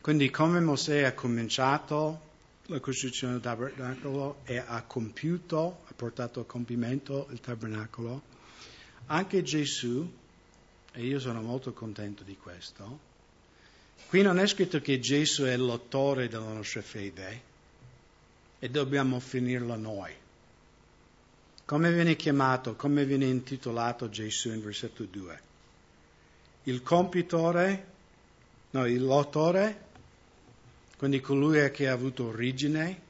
Quindi 0.00 0.28
come 0.30 0.60
Mosè 0.60 1.02
ha 1.02 1.14
cominciato 1.14 2.32
la 2.66 2.80
costruzione 2.80 3.34
del 3.34 3.42
tabernacolo 3.42 4.40
e 4.44 4.56
ha 4.58 4.82
compiuto, 4.82 5.82
ha 5.86 5.92
portato 5.94 6.40
a 6.40 6.44
compimento 6.44 7.28
il 7.30 7.40
tabernacolo, 7.40 8.22
anche 9.06 9.42
Gesù, 9.42 10.10
e 10.92 11.04
io 11.04 11.20
sono 11.20 11.40
molto 11.42 11.72
contento 11.72 12.24
di 12.24 12.36
questo, 12.36 12.98
qui 14.08 14.22
non 14.22 14.38
è 14.38 14.46
scritto 14.46 14.80
che 14.80 14.98
Gesù 14.98 15.44
è 15.44 15.56
l'autore 15.56 16.28
della 16.28 16.52
nostra 16.52 16.82
fede 16.82 17.52
e 18.64 18.70
dobbiamo 18.70 19.20
finirla 19.20 19.76
noi. 19.76 20.10
Come 21.66 21.92
viene 21.92 22.16
chiamato, 22.16 22.74
come 22.76 23.04
viene 23.04 23.26
intitolato 23.26 24.08
Gesù 24.08 24.52
in 24.52 24.62
versetto 24.62 25.04
2? 25.04 25.40
Il 26.62 26.82
compitore, 26.82 27.86
no, 28.70 28.86
l'autore 28.86 29.82
quindi 30.96 31.20
colui 31.20 31.70
che 31.72 31.88
ha 31.88 31.92
avuto 31.92 32.28
origine 32.28 33.00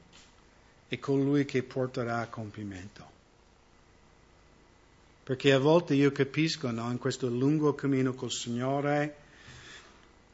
e 0.89 0.99
colui 0.99 1.45
che 1.45 1.63
porterà 1.63 2.19
a 2.19 2.27
compimento. 2.27 3.09
Perché 5.23 5.53
a 5.53 5.59
volte 5.59 5.93
io 5.93 6.11
capisco, 6.11 6.69
no, 6.69 6.91
in 6.91 6.97
questo 6.97 7.29
lungo 7.29 7.73
cammino 7.75 8.13
col 8.13 8.29
Signore, 8.29 9.15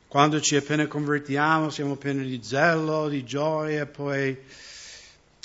quando 0.08 0.42
ci 0.42 0.56
appena 0.56 0.88
convertiamo 0.88 1.70
siamo 1.70 1.96
pieni 1.96 2.26
di 2.26 2.42
zelo, 2.42 3.08
di 3.08 3.24
gioia, 3.24 3.86
poi... 3.86 4.80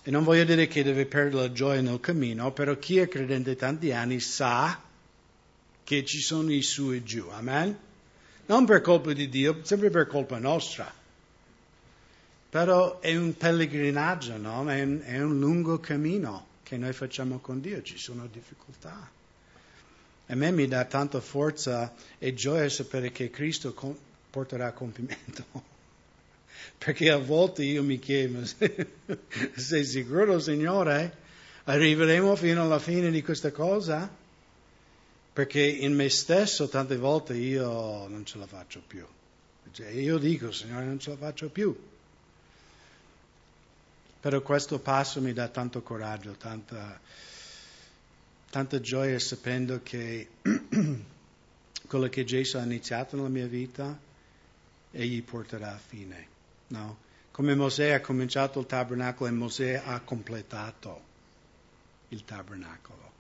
E 0.07 0.13
non 0.13 0.23
voglio 0.23 0.45
dire 0.45 0.69
che 0.69 0.85
deve 0.85 1.05
perdere 1.05 1.43
la 1.43 1.53
gioia 1.53 1.81
nel 1.81 1.99
cammino, 1.99 2.53
però 2.53 2.77
chi 2.79 2.99
è 2.99 3.09
credente 3.09 3.57
tanti 3.57 3.91
anni 3.91 4.21
sa 4.21 4.81
che 5.83 6.05
ci 6.05 6.21
sono 6.21 6.53
i 6.53 6.63
su 6.63 6.93
e 6.93 7.03
giù, 7.03 7.27
amen? 7.29 7.77
Non 8.47 8.67
per 8.67 8.83
colpa 8.83 9.13
di 9.13 9.29
Dio, 9.29 9.65
sempre 9.65 9.91
per 9.91 10.07
colpa 10.07 10.39
nostra. 10.39 10.95
Però 12.49 13.01
è 13.01 13.17
un 13.17 13.37
pellegrinaggio, 13.37 14.37
no? 14.37 14.71
è, 14.71 14.81
un, 14.81 15.03
è 15.03 15.21
un 15.21 15.41
lungo 15.41 15.81
cammino 15.81 16.47
che 16.63 16.77
noi 16.77 16.93
facciamo 16.93 17.41
con 17.41 17.61
Dio, 17.61 17.83
ci 17.83 17.99
sono 17.99 18.29
difficoltà. 18.29 19.11
A 20.29 20.35
me 20.37 20.51
mi 20.53 20.69
dà 20.69 20.85
tanta 20.85 21.21
forza 21.21 21.93
e 22.19 22.33
gioia 22.33 22.69
sapere 22.69 23.11
che 23.11 23.29
Cristo 23.29 23.75
porterà 24.31 24.69
a 24.69 24.73
compimento. 24.73 25.75
Perché 26.79 27.11
a 27.11 27.19
volte 27.19 27.65
io 27.65 27.83
mi 27.83 27.99
chiedo, 27.99 28.45
sei 29.57 29.85
sicuro 29.85 30.39
Signore? 30.39 31.25
Arriveremo 31.65 32.37
fino 32.37 32.63
alla 32.63 32.79
fine 32.79 33.11
di 33.11 33.23
questa 33.23 33.51
cosa? 33.51 34.09
Perché 35.33 35.63
in 35.63 35.95
me 35.95 36.09
stesso 36.09 36.69
tante 36.69 36.97
volte 36.97 37.35
io 37.35 38.07
non 38.09 38.25
ce 38.25 38.39
la 38.39 38.47
faccio 38.47 38.83
più. 38.87 39.05
Cioè, 39.73 39.89
io 39.89 40.17
dico, 40.19 40.53
Signore, 40.53 40.85
non 40.85 40.99
ce 40.99 41.11
la 41.11 41.17
faccio 41.17 41.49
più. 41.51 41.77
Però 44.21 44.41
questo 44.41 44.79
passo 44.79 45.21
mi 45.21 45.33
dà 45.33 45.49
tanto 45.49 45.83
coraggio, 45.83 46.33
tanta, 46.33 46.99
tanta 48.49 48.81
gioia 48.81 49.19
sapendo 49.19 49.81
che 49.83 50.29
quello 51.87 52.09
che 52.09 52.25
Gesù 52.25 52.57
ha 52.57 52.63
iniziato 52.63 53.17
nella 53.17 53.29
mia 53.29 53.47
vita, 53.47 53.99
egli 54.93 55.23
porterà 55.23 55.75
a 55.75 55.79
fine. 55.79 56.35
No? 56.69 56.99
Come 57.31 57.55
Mosè 57.55 57.91
ha 57.91 58.01
cominciato 58.01 58.61
il 58.61 58.67
tabernacolo 58.67 59.29
e 59.29 59.33
Mosè 59.33 59.83
ha 59.85 60.01
completato 60.01 61.03
il 62.09 62.25
tabernacolo. 62.25 63.13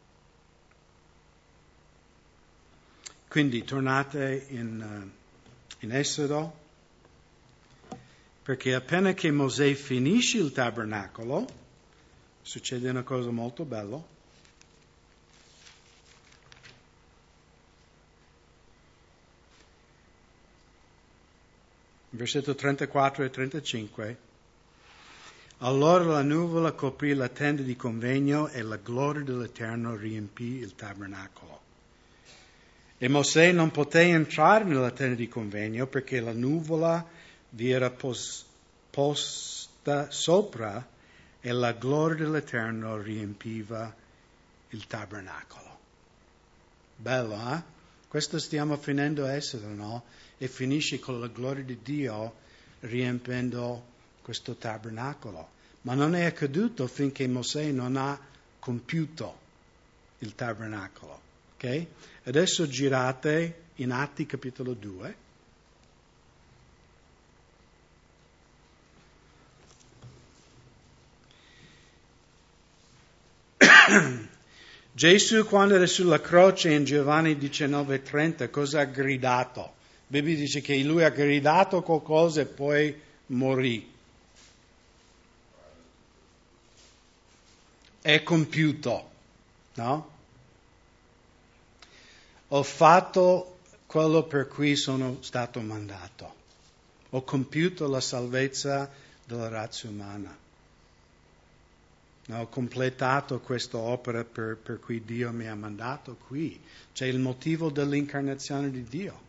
Quindi 3.28 3.64
tornate 3.64 4.46
in, 4.48 4.80
uh, 4.80 5.84
in 5.84 5.92
Esodo 5.92 6.64
perché 8.42 8.74
appena 8.74 9.12
che 9.12 9.30
Mosè 9.32 9.74
finisce 9.74 10.38
il 10.38 10.52
tabernacolo, 10.52 11.46
succede 12.42 12.88
una 12.88 13.02
cosa 13.02 13.30
molto 13.30 13.64
bella. 13.64 14.00
Versetto 22.16 22.54
34 22.54 23.24
e 23.24 23.30
35. 23.30 24.16
Allora 25.58 26.04
la 26.04 26.22
nuvola 26.22 26.72
coprì 26.72 27.12
la 27.12 27.28
tenda 27.28 27.60
di 27.60 27.76
convegno 27.76 28.48
e 28.48 28.62
la 28.62 28.76
gloria 28.76 29.22
dell'Eterno 29.22 29.94
riempì 29.96 30.56
il 30.56 30.74
tabernacolo. 30.74 31.60
E 32.96 33.08
Mosè 33.08 33.52
non 33.52 33.70
poté 33.70 34.00
entrare 34.00 34.64
nella 34.64 34.90
tenda 34.90 35.14
di 35.14 35.28
convegno 35.28 35.86
perché 35.86 36.20
la 36.20 36.32
nuvola 36.32 37.06
vi 37.50 37.70
era 37.70 37.90
pos- 37.90 38.46
posta 38.88 40.10
sopra 40.10 40.86
e 41.38 41.52
la 41.52 41.72
gloria 41.72 42.24
dell'Eterno 42.24 42.98
riempiva 42.98 43.94
il 44.70 44.86
tabernacolo. 44.86 45.78
Bello, 46.96 47.34
eh? 47.34 47.75
Questo 48.08 48.38
stiamo 48.38 48.76
finendo 48.76 49.24
a 49.24 49.32
essere, 49.32 49.66
no? 49.66 50.04
E 50.38 50.48
finisce 50.48 50.98
con 50.98 51.20
la 51.20 51.26
gloria 51.26 51.64
di 51.64 51.78
Dio 51.82 52.34
riempendo 52.80 53.84
questo 54.22 54.54
tabernacolo. 54.54 55.48
Ma 55.82 55.94
non 55.94 56.14
è 56.14 56.24
accaduto 56.24 56.86
finché 56.86 57.26
Mosè 57.26 57.70
non 57.70 57.96
ha 57.96 58.18
compiuto 58.58 59.38
il 60.18 60.34
tabernacolo. 60.34 61.20
Ok? 61.54 61.86
Adesso 62.24 62.66
girate 62.68 63.62
in 63.76 63.92
Atti 63.92 64.26
capitolo 64.26 64.72
2. 64.72 65.24
Gesù 74.96 75.44
quando 75.44 75.74
era 75.74 75.86
sulla 75.86 76.22
croce 76.22 76.72
in 76.72 76.84
Giovanni 76.84 77.36
19:30 77.36 78.48
cosa 78.48 78.80
ha 78.80 78.84
gridato? 78.84 79.60
La 79.60 79.74
Bibbia 80.06 80.34
dice 80.36 80.62
che 80.62 80.74
lui 80.78 81.04
ha 81.04 81.10
gridato 81.10 81.82
qualcosa 81.82 82.40
e 82.40 82.46
poi 82.46 82.98
morì. 83.26 83.92
È 88.00 88.22
compiuto, 88.22 89.10
no? 89.74 90.10
Ho 92.48 92.62
fatto 92.62 93.58
quello 93.84 94.22
per 94.22 94.48
cui 94.48 94.76
sono 94.76 95.18
stato 95.20 95.60
mandato. 95.60 96.34
Ho 97.10 97.22
compiuto 97.22 97.86
la 97.86 98.00
salvezza 98.00 98.90
della 99.26 99.48
razza 99.48 99.88
umana 99.88 100.44
ho 102.30 102.48
completato 102.48 103.38
questa 103.38 103.78
opera 103.78 104.24
per, 104.24 104.56
per, 104.56 104.80
cui 104.80 105.04
Dio 105.04 105.30
mi 105.32 105.46
ha 105.46 105.54
mandato 105.54 106.16
qui. 106.26 106.60
C'è 106.92 107.06
il 107.06 107.20
motivo 107.20 107.70
dell'incarnazione 107.70 108.70
di 108.70 108.82
Dio. 108.82 109.20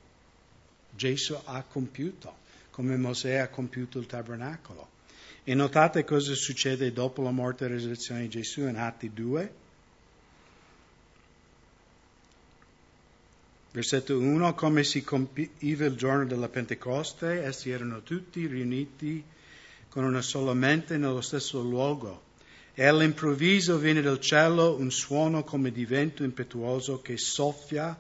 Gesù 0.95 1.39
ha 1.43 1.61
compiuto, 1.61 2.37
come 2.71 2.97
Mosè 2.97 3.35
ha 3.35 3.49
compiuto 3.49 3.99
il 3.99 4.07
tabernacolo. 4.07 4.95
E 5.43 5.53
notate 5.53 6.03
cosa 6.03 6.33
succede 6.33 6.91
dopo 6.91 7.21
la 7.21 7.31
morte 7.31 7.65
e 7.65 7.67
resurrezione 7.67 8.21
di 8.21 8.29
Gesù 8.29 8.61
in 8.61 8.77
Atti 8.77 9.13
2? 9.13 9.53
Versetto 13.71 14.17
1, 14.17 14.55
come 14.55 14.83
si 14.83 15.03
compiva 15.03 15.85
il 15.85 15.95
giorno 15.95 16.25
della 16.25 16.49
Pentecoste, 16.49 17.43
essi 17.43 17.69
erano 17.69 18.01
tutti 18.01 18.47
riuniti 18.47 19.23
con 19.87 20.03
una 20.03 20.23
sola 20.23 20.55
mente 20.55 20.97
nello 20.97 21.21
stesso 21.21 21.61
luogo. 21.61 22.26
E 22.79 22.85
all'improvviso 22.85 23.79
viene 23.79 24.03
dal 24.03 24.19
cielo 24.19 24.77
un 24.77 24.91
suono 24.91 25.43
come 25.43 25.71
di 25.71 25.83
vento 25.83 26.23
impetuoso 26.23 27.01
che 27.01 27.17
soffia 27.17 27.99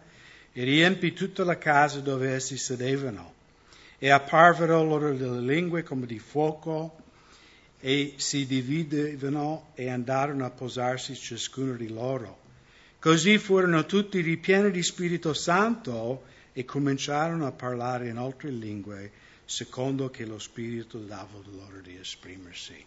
e 0.53 0.63
riempì 0.63 1.13
tutta 1.13 1.43
la 1.43 1.57
casa 1.57 1.99
dove 1.99 2.29
essi 2.29 2.59
sedevano. 2.59 3.33
E 3.97 4.11
apparvero 4.11 4.83
loro 4.83 5.15
delle 5.15 5.41
lingue 5.41 5.81
come 5.81 6.05
di 6.05 6.19
fuoco 6.19 6.95
e 7.79 8.13
si 8.17 8.45
dividevano 8.45 9.71
e 9.73 9.89
andarono 9.89 10.45
a 10.45 10.51
posarsi 10.51 11.15
ciascuno 11.15 11.73
di 11.73 11.87
loro. 11.87 12.37
Così 12.99 13.39
furono 13.39 13.83
tutti 13.87 14.21
ripieni 14.21 14.69
di 14.69 14.83
Spirito 14.83 15.33
Santo 15.33 16.21
e 16.53 16.65
cominciarono 16.65 17.47
a 17.47 17.51
parlare 17.51 18.09
in 18.09 18.17
altre 18.17 18.51
lingue, 18.51 19.11
secondo 19.43 20.11
che 20.11 20.23
lo 20.27 20.37
Spirito 20.37 20.99
dava 20.99 21.39
loro 21.45 21.81
di 21.81 21.97
esprimersi. 21.99 22.85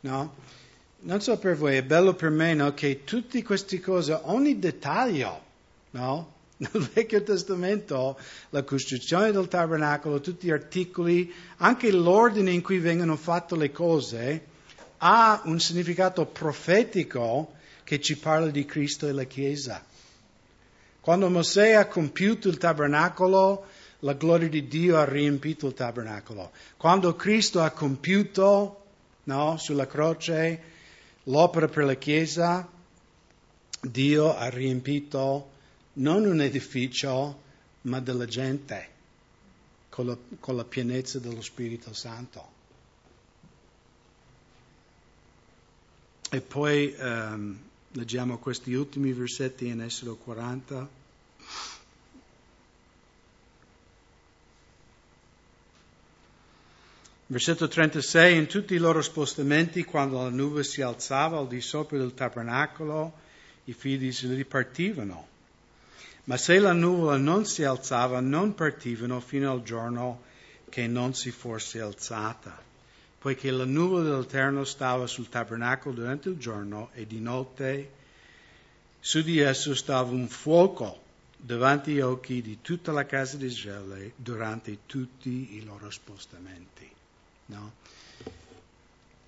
No? 0.00 0.69
Non 1.02 1.22
so 1.22 1.38
per 1.38 1.56
voi, 1.56 1.76
è 1.76 1.82
bello 1.82 2.14
per 2.14 2.28
me 2.28 2.52
no? 2.52 2.74
che 2.74 3.04
tutte 3.04 3.42
queste 3.42 3.80
cose, 3.80 4.18
ogni 4.24 4.58
dettaglio, 4.58 5.42
no? 5.92 6.32
nel 6.60 6.90
Vecchio 6.92 7.22
Testamento, 7.22 8.18
la 8.50 8.62
costruzione 8.64 9.32
del 9.32 9.48
tabernacolo, 9.48 10.20
tutti 10.20 10.46
gli 10.46 10.50
articoli, 10.50 11.32
anche 11.56 11.90
l'ordine 11.90 12.50
in 12.50 12.60
cui 12.60 12.78
vengono 12.78 13.16
fatte 13.16 13.56
le 13.56 13.72
cose, 13.72 14.44
ha 14.98 15.40
un 15.46 15.58
significato 15.58 16.26
profetico 16.26 17.54
che 17.82 17.98
ci 17.98 18.18
parla 18.18 18.50
di 18.50 18.66
Cristo 18.66 19.08
e 19.08 19.12
la 19.12 19.24
Chiesa. 19.24 19.82
Quando 21.00 21.30
Mosè 21.30 21.72
ha 21.72 21.86
compiuto 21.86 22.48
il 22.48 22.58
tabernacolo, 22.58 23.64
la 24.00 24.12
gloria 24.12 24.48
di 24.50 24.68
Dio 24.68 24.98
ha 24.98 25.04
riempito 25.04 25.66
il 25.66 25.72
tabernacolo. 25.72 26.50
Quando 26.76 27.16
Cristo 27.16 27.62
ha 27.62 27.70
compiuto 27.70 28.82
no, 29.24 29.56
sulla 29.56 29.86
croce 29.86 30.78
l'opera 31.24 31.68
per 31.68 31.84
la 31.84 31.94
Chiesa, 31.94 32.68
Dio 33.80 34.36
ha 34.36 34.48
riempito 34.48 35.50
non 35.94 36.24
un 36.24 36.40
edificio, 36.40 37.40
ma 37.82 38.00
della 38.00 38.26
gente, 38.26 38.88
con 39.88 40.06
la, 40.06 40.16
con 40.38 40.56
la 40.56 40.64
pienezza 40.64 41.18
dello 41.18 41.42
Spirito 41.42 41.92
Santo. 41.92 42.58
E 46.30 46.40
poi 46.40 46.94
um, 46.98 47.58
leggiamo 47.92 48.38
questi 48.38 48.72
ultimi 48.72 49.12
versetti 49.12 49.66
in 49.66 49.80
Esodo 49.80 50.16
40. 50.16 50.99
Versetto 57.30 57.68
36, 57.68 58.36
in 58.36 58.46
tutti 58.46 58.74
i 58.74 58.78
loro 58.78 59.02
spostamenti, 59.02 59.84
quando 59.84 60.20
la 60.20 60.30
nube 60.30 60.64
si 60.64 60.82
alzava 60.82 61.38
al 61.38 61.46
di 61.46 61.60
sopra 61.60 61.96
del 61.96 62.12
tabernacolo, 62.12 63.12
i 63.64 63.72
figli 63.72 63.98
di 63.98 64.06
Israele 64.08 64.44
partivano 64.44 65.28
ma 66.24 66.36
se 66.36 66.58
la 66.58 66.72
nuvola 66.72 67.16
non 67.16 67.44
si 67.44 67.64
alzava, 67.64 68.20
non 68.20 68.54
partivano 68.54 69.20
fino 69.20 69.50
al 69.50 69.62
giorno 69.62 70.22
che 70.68 70.86
non 70.86 71.12
si 71.12 71.32
fosse 71.32 71.80
alzata, 71.80 72.56
poiché 73.18 73.50
la 73.50 73.64
nuvola 73.64 74.04
dell'Eterno 74.04 74.64
stava 74.64 75.08
sul 75.08 75.28
tabernacolo 75.28 75.94
durante 75.94 76.28
il 76.28 76.36
giorno 76.36 76.90
e 76.92 77.04
di 77.06 77.20
notte 77.20 77.90
su 79.00 79.22
di 79.22 79.38
esso 79.38 79.74
stava 79.74 80.10
un 80.10 80.28
fuoco 80.28 81.02
davanti 81.36 81.92
agli 81.92 82.00
occhi 82.00 82.42
di 82.42 82.58
tutta 82.60 82.92
la 82.92 83.06
casa 83.06 83.36
di 83.36 83.46
Israele 83.46 84.12
durante 84.14 84.80
tutti 84.86 85.56
i 85.56 85.64
loro 85.64 85.90
spostamenti. 85.90 86.98
No? 87.50 87.72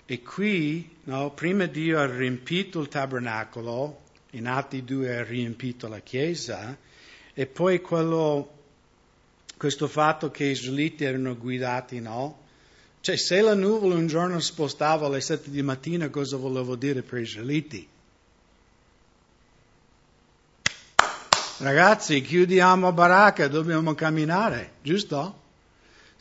E 0.05 0.21
qui, 0.21 0.97
no, 1.03 1.31
prima 1.31 1.65
Dio 1.65 1.99
ha 1.99 2.05
riempito 2.05 2.79
il 2.79 2.87
tabernacolo 2.87 4.01
in 4.31 4.47
Atti 4.47 4.83
2 4.83 5.17
ha 5.17 5.23
riempito 5.23 5.87
la 5.87 5.99
Chiesa, 5.99 6.75
e 7.33 7.45
poi 7.45 7.81
quello, 7.81 8.51
questo 9.57 9.87
fatto 9.87 10.31
che 10.31 10.45
gli 10.45 10.51
israeliti 10.51 11.03
erano 11.03 11.35
guidati, 11.35 11.99
no? 11.99 12.41
Cioè, 13.01 13.15
se 13.15 13.41
la 13.41 13.53
nuvola 13.53 13.95
un 13.95 14.07
giorno 14.07 14.39
spostava 14.39 15.07
alle 15.07 15.21
sette 15.21 15.51
di 15.51 15.61
mattina, 15.61 16.09
cosa 16.09 16.37
voleva 16.37 16.75
dire 16.75 17.01
per 17.01 17.19
gli 17.19 17.23
israeliti? 17.23 17.87
Ragazzi, 21.57 22.21
chiudiamo 22.21 22.91
baracca, 22.91 23.47
dobbiamo 23.47 23.93
camminare, 23.93 24.73
giusto? 24.81 25.41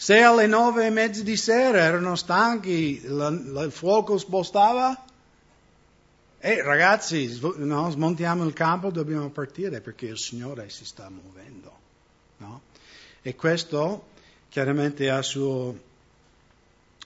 Se 0.02 0.20
alle 0.20 0.48
nove 0.48 0.86
e 0.86 0.90
mezza 0.90 1.22
di 1.22 1.36
sera 1.36 1.78
erano 1.78 2.16
stanchi, 2.16 3.02
la, 3.04 3.30
la, 3.30 3.62
il 3.62 3.70
fuoco 3.70 4.18
spostava, 4.18 5.00
e 6.40 6.60
ragazzi, 6.60 7.38
no, 7.58 7.88
smontiamo 7.88 8.44
il 8.44 8.52
campo, 8.52 8.90
dobbiamo 8.90 9.30
partire 9.30 9.80
perché 9.80 10.06
il 10.06 10.18
Signore 10.18 10.70
si 10.70 10.84
sta 10.84 11.08
muovendo. 11.08 11.78
No? 12.38 12.62
E 13.22 13.36
questo 13.36 14.06
chiaramente 14.48 15.08
ha 15.08 15.18
il 15.18 15.24
suo 15.24 15.80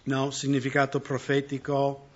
no, 0.05 0.31
significato 0.31 0.99
profetico 0.99 2.09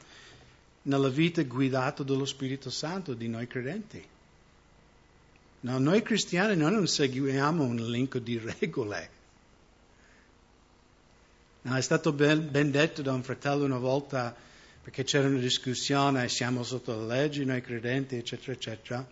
nella 0.84 1.10
vita 1.10 1.42
guidata 1.42 2.02
dallo 2.02 2.24
Spirito 2.24 2.70
Santo 2.70 3.12
di 3.12 3.28
noi 3.28 3.46
credenti. 3.46 4.02
No, 5.60 5.78
noi 5.78 6.00
cristiani 6.00 6.56
non 6.56 6.86
seguiamo 6.86 7.64
un 7.64 7.80
elenco 7.80 8.18
di 8.18 8.38
regole. 8.38 9.18
No, 11.62 11.76
è 11.76 11.82
stato 11.82 12.12
ben, 12.12 12.50
ben 12.50 12.70
detto 12.70 13.02
da 13.02 13.12
un 13.12 13.22
fratello 13.22 13.64
una 13.64 13.78
volta 13.78 14.34
perché 14.82 15.04
c'era 15.04 15.28
una 15.28 15.38
discussione, 15.38 16.28
siamo 16.28 16.62
sotto 16.62 16.98
le 16.98 17.06
leggi, 17.06 17.44
noi 17.44 17.60
credenti, 17.60 18.16
eccetera, 18.16 18.52
eccetera. 18.52 19.06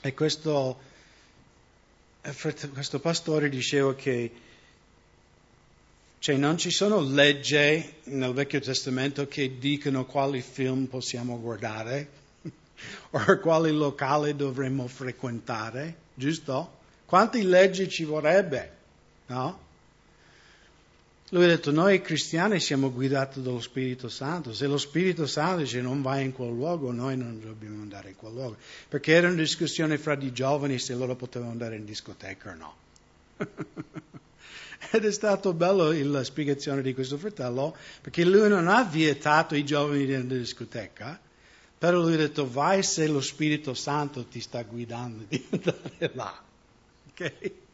E 0.00 0.14
questo, 0.14 0.78
questo 2.72 3.00
pastore 3.00 3.48
diceva 3.48 3.94
che 3.96 4.32
cioè 6.20 6.36
non 6.36 6.58
ci 6.58 6.70
sono 6.70 7.00
leggi 7.00 7.92
nel 8.04 8.32
Vecchio 8.32 8.60
Testamento 8.60 9.26
che 9.26 9.58
dicono 9.58 10.06
quali 10.06 10.40
film 10.40 10.86
possiamo 10.86 11.38
guardare 11.40 12.08
o 13.10 13.38
quali 13.40 13.70
locali 13.72 14.34
dovremmo 14.34 14.86
frequentare, 14.86 15.96
giusto? 16.14 16.78
Quante 17.04 17.42
leggi 17.42 17.88
ci 17.88 18.04
vorrebbe, 18.04 18.72
no? 19.26 19.65
Lui 21.30 21.42
ha 21.42 21.48
detto, 21.48 21.72
noi 21.72 22.00
cristiani 22.00 22.60
siamo 22.60 22.92
guidati 22.92 23.42
dallo 23.42 23.60
Spirito 23.60 24.08
Santo, 24.08 24.54
se 24.54 24.66
lo 24.66 24.78
Spirito 24.78 25.26
Santo 25.26 25.62
dice 25.62 25.80
non 25.80 26.00
vai 26.00 26.24
in 26.24 26.32
quel 26.32 26.50
luogo, 26.50 26.92
noi 26.92 27.16
non 27.16 27.40
dobbiamo 27.40 27.82
andare 27.82 28.10
in 28.10 28.16
quel 28.16 28.32
luogo, 28.32 28.56
perché 28.88 29.12
era 29.12 29.26
una 29.26 29.36
discussione 29.36 29.98
fra 29.98 30.14
i 30.14 30.32
giovani 30.32 30.78
se 30.78 30.94
loro 30.94 31.16
potevano 31.16 31.50
andare 31.50 31.74
in 31.74 31.84
discoteca 31.84 32.50
o 32.50 32.54
no. 32.54 32.74
Ed 34.92 35.04
è 35.04 35.10
stato 35.10 35.52
bello 35.52 35.90
la 35.90 36.22
spiegazione 36.22 36.80
di 36.80 36.94
questo 36.94 37.18
fratello, 37.18 37.76
perché 38.00 38.24
lui 38.24 38.48
non 38.48 38.68
ha 38.68 38.84
vietato 38.84 39.56
i 39.56 39.64
giovani 39.64 40.06
di 40.06 40.14
andare 40.14 40.36
in 40.36 40.42
discoteca, 40.42 41.18
però 41.76 41.98
lui 41.98 42.14
ha 42.14 42.18
detto 42.18 42.48
vai 42.48 42.84
se 42.84 43.08
lo 43.08 43.20
Spirito 43.20 43.74
Santo 43.74 44.26
ti 44.26 44.40
sta 44.40 44.62
guidando 44.62 45.24
di 45.26 45.44
andare 45.50 46.10
là. 46.14 46.40
Okay? 47.10 47.64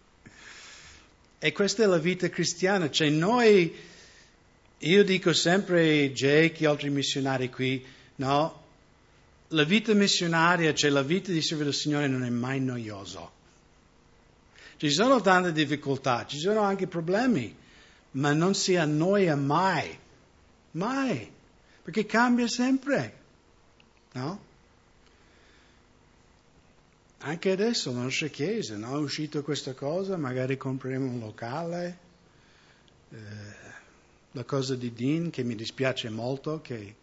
E 1.45 1.51
questa 1.51 1.83
è 1.83 1.87
la 1.87 1.99
vita 1.99 2.29
cristiana. 2.29 2.89
Cioè 2.89 3.09
noi, 3.09 3.75
io 4.79 5.03
dico 5.03 5.33
sempre, 5.33 6.13
Jake 6.13 6.63
e 6.63 6.67
altri 6.69 6.89
missionari 6.89 7.51
qui, 7.51 7.85
no? 8.17 8.63
La 9.49 9.65
vita 9.65 9.93
missionaria, 9.93 10.73
cioè 10.73 10.91
la 10.91 11.03
vita 11.03 11.33
di 11.33 11.43
servire 11.43 11.71
il 11.71 11.75
Signore 11.75 12.07
non 12.07 12.23
è 12.23 12.29
mai 12.29 12.61
noioso. 12.61 13.33
Ci 14.77 14.89
sono 14.93 15.21
tante 15.21 15.51
difficoltà, 15.51 16.27
ci 16.27 16.39
sono 16.39 16.61
anche 16.61 16.87
problemi, 16.87 17.53
ma 18.13 18.33
non 18.33 18.55
si 18.55 18.77
annoia 18.77 19.35
mai. 19.35 19.99
Mai. 20.71 21.29
Perché 21.83 22.07
cambia 22.07 22.47
sempre. 22.47 23.19
No? 24.13 24.41
Anche 27.25 27.53
adesso 27.53 27.93
la 27.93 28.03
nostra 28.03 28.27
Chiesa, 28.27 28.77
no? 28.77 28.97
è 28.97 28.99
uscita 28.99 29.43
questa 29.43 29.75
cosa, 29.75 30.17
magari 30.17 30.57
compreremo 30.57 31.09
un 31.09 31.21
locale. 31.21 31.99
Eh, 33.11 33.17
la 34.33 34.43
cosa 34.43 34.75
di 34.75 34.93
Dean 34.93 35.31
che 35.31 35.45
mi 35.45 35.55
dispiace 35.55 36.09
molto, 36.09 36.61
che 36.61 36.97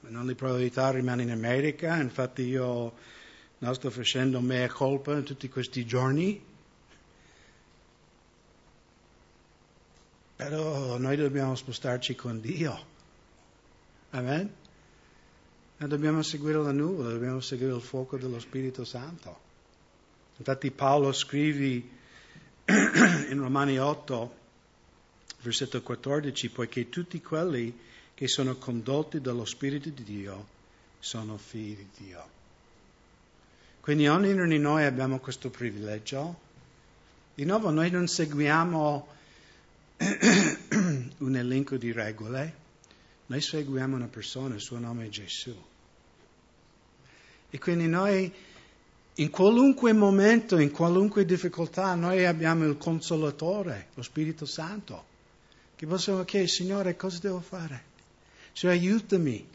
non 0.00 0.26
di 0.26 0.34
probabilità 0.34 0.90
rimane 0.90 1.22
in 1.22 1.30
America, 1.30 1.96
infatti 1.96 2.42
io 2.42 2.92
no, 3.56 3.72
sto 3.72 3.88
facendo 3.90 4.40
mea 4.40 4.68
colpa 4.68 5.14
in 5.14 5.24
tutti 5.24 5.48
questi 5.48 5.86
giorni. 5.86 6.44
Però 10.36 10.98
noi 10.98 11.16
dobbiamo 11.16 11.54
spostarci 11.54 12.14
con 12.14 12.38
Dio. 12.38 12.84
Amen? 14.10 14.62
E 15.76 15.86
dobbiamo 15.86 16.22
seguire 16.22 16.58
la 16.58 16.72
nuvola, 16.72 17.10
dobbiamo 17.10 17.40
seguire 17.40 17.74
il 17.74 17.82
fuoco 17.82 18.16
dello 18.16 18.38
Spirito 18.38 18.84
Santo. 18.84 19.40
Infatti 20.36 20.70
Paolo 20.70 21.12
scrive 21.12 21.82
in 22.66 23.38
Romani 23.38 23.78
8, 23.78 24.34
versetto 25.42 25.82
14, 25.82 26.48
poiché 26.50 26.88
tutti 26.88 27.20
quelli 27.20 27.76
che 28.14 28.28
sono 28.28 28.56
condotti 28.56 29.20
dallo 29.20 29.44
Spirito 29.44 29.88
di 29.90 30.04
Dio 30.04 30.46
sono 31.00 31.36
figli 31.36 31.76
di 31.76 31.88
Dio. 32.06 32.28
Quindi 33.80 34.08
ognuno 34.08 34.46
di 34.46 34.58
noi 34.58 34.84
abbiamo 34.84 35.18
questo 35.18 35.50
privilegio. 35.50 36.40
Di 37.34 37.44
nuovo, 37.44 37.70
noi 37.70 37.90
non 37.90 38.06
seguiamo 38.06 39.08
un 41.18 41.36
elenco 41.36 41.76
di 41.76 41.92
regole, 41.92 42.54
noi 43.26 43.40
seguiamo 43.40 43.96
una 43.96 44.08
persona, 44.08 44.54
il 44.54 44.60
suo 44.60 44.78
nome 44.78 45.06
è 45.06 45.08
Gesù. 45.08 45.54
E 47.50 47.58
quindi 47.58 47.86
noi, 47.86 48.30
in 49.14 49.30
qualunque 49.30 49.92
momento, 49.92 50.58
in 50.58 50.70
qualunque 50.70 51.24
difficoltà, 51.24 51.94
noi 51.94 52.26
abbiamo 52.26 52.66
il 52.66 52.76
consolatore, 52.76 53.88
lo 53.94 54.02
Spirito 54.02 54.44
Santo, 54.44 55.12
che 55.76 55.86
possiamo 55.86 56.24
chiedere, 56.24 56.50
Signore, 56.50 56.96
cosa 56.96 57.18
devo 57.20 57.40
fare? 57.40 57.84
Signore, 58.52 58.78
aiutami. 58.78 59.48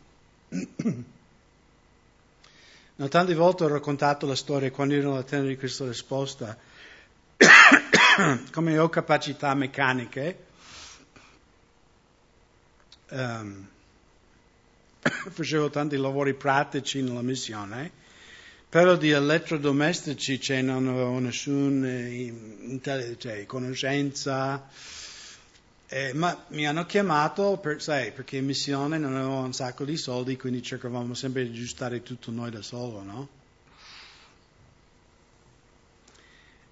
No, 2.99 3.07
tante 3.07 3.33
volte 3.33 3.63
ho 3.63 3.69
raccontato 3.69 4.25
la 4.25 4.35
storia 4.35 4.71
quando 4.71 4.93
ero 4.93 5.11
nella 5.11 5.23
tenda 5.23 5.47
di 5.47 5.55
Cristo 5.55 5.87
risposta, 5.87 6.57
come 8.51 8.77
ho 8.77 8.89
capacità 8.89 9.53
meccaniche, 9.53 10.47
um, 13.09 13.67
facevo 15.31 15.69
tanti 15.69 15.97
lavori 15.97 16.33
pratici 16.33 17.01
nella 17.01 17.21
missione, 17.21 17.91
però 18.69 18.95
di 18.95 19.09
elettrodomestici 19.09 20.39
cioè, 20.39 20.61
non 20.61 20.87
avevo 20.87 21.19
nessuna 21.19 21.87
eh, 21.87 23.15
cioè, 23.17 23.45
conoscenza, 23.45 24.67
eh, 25.87 26.13
ma 26.13 26.45
mi 26.49 26.67
hanno 26.67 26.85
chiamato 26.85 27.57
per, 27.57 27.81
sai, 27.81 28.11
perché 28.11 28.37
in 28.37 28.45
missione 28.45 28.99
non 28.99 29.15
avevo 29.15 29.39
un 29.39 29.53
sacco 29.53 29.85
di 29.85 29.97
soldi, 29.97 30.37
quindi 30.37 30.61
cercavamo 30.61 31.15
sempre 31.15 31.43
di 31.43 31.49
aggiustare 31.49 32.03
tutto 32.03 32.29
noi 32.29 32.51
da 32.51 32.61
solo, 32.61 33.01
no? 33.01 33.27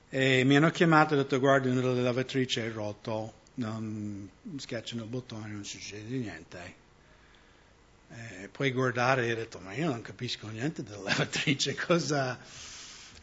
E 0.10 0.44
mi 0.44 0.56
hanno 0.56 0.70
chiamato 0.70 1.14
e 1.14 1.18
ho 1.18 1.22
detto 1.24 1.40
guarda 1.40 1.70
una 1.70 1.82
delle 1.82 2.02
lavatrici 2.02 2.60
è 2.60 2.72
rotto, 2.72 3.34
non 3.58 4.30
schiacciano 4.58 5.04
il 5.04 5.10
bottone, 5.10 5.48
non 5.48 5.64
succede 5.64 6.18
niente. 6.18 6.86
Eh, 8.10 8.48
puoi 8.50 8.72
guardare 8.72 9.28
e 9.28 9.36
detto 9.36 9.60
ma 9.60 9.74
io 9.74 9.90
non 9.90 10.02
capisco 10.02 10.48
niente 10.48 10.84
della 10.84 11.04
lavatrice, 11.10 11.76
cosa... 11.76 12.40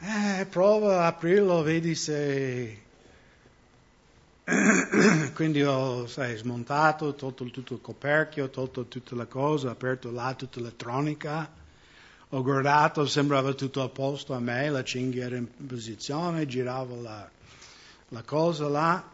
Eh, 0.00 0.44
prova 0.46 1.04
a 1.04 1.06
aprirlo, 1.06 1.62
vedi 1.62 1.94
se 1.94 2.82
quindi 5.32 5.62
ho 5.62 6.06
sai, 6.06 6.36
smontato, 6.36 7.14
tolto 7.14 7.44
tutto 7.46 7.74
il 7.74 7.80
coperchio, 7.80 8.50
tolto 8.50 8.86
tutta 8.86 9.14
la 9.14 9.24
cosa, 9.24 9.70
aperto 9.70 10.10
là 10.10 10.34
tutta 10.34 10.58
l'elettronica, 10.60 11.50
ho 12.28 12.42
guardato, 12.42 13.06
sembrava 13.06 13.54
tutto 13.54 13.82
a 13.82 13.88
posto 13.88 14.34
a 14.34 14.40
me, 14.40 14.68
la 14.68 14.84
cinghia 14.84 15.24
era 15.24 15.36
in 15.36 15.48
posizione, 15.66 16.46
giravo 16.46 17.00
la, 17.00 17.30
la 18.08 18.22
cosa 18.22 18.68
là. 18.68 19.12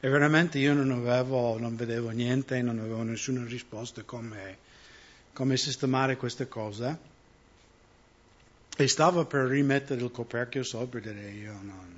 E 0.00 0.08
veramente 0.08 0.58
io 0.58 0.74
non 0.74 0.90
avevo, 0.90 1.58
non 1.58 1.76
vedevo 1.76 2.10
niente, 2.10 2.60
non 2.62 2.78
avevo 2.78 3.02
nessuna 3.02 3.44
risposta 3.44 4.02
come, 4.02 4.58
come 5.32 5.56
sistemare 5.56 6.16
queste 6.16 6.48
cose. 6.48 7.14
E 8.76 8.88
stavo 8.88 9.24
per 9.24 9.46
rimettere 9.46 10.02
il 10.02 10.10
coperchio 10.10 10.62
sopra 10.62 10.98
e 10.98 11.02
dire 11.02 11.30
io 11.30 11.52
non 11.62 11.96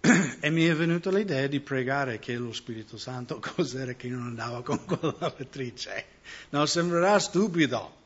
e 0.40 0.50
mi 0.50 0.64
è 0.64 0.74
venuta 0.74 1.10
l'idea 1.10 1.46
di 1.46 1.60
pregare 1.60 2.18
che 2.18 2.34
lo 2.36 2.52
Spirito 2.52 2.96
Santo 2.96 3.40
cos'era 3.54 3.92
che 3.92 4.08
non 4.08 4.26
andava 4.26 4.62
con 4.62 4.84
quella 4.84 5.14
lavatrice. 5.18 6.04
No, 6.50 6.66
sembrerà 6.66 7.18
stupido, 7.18 7.96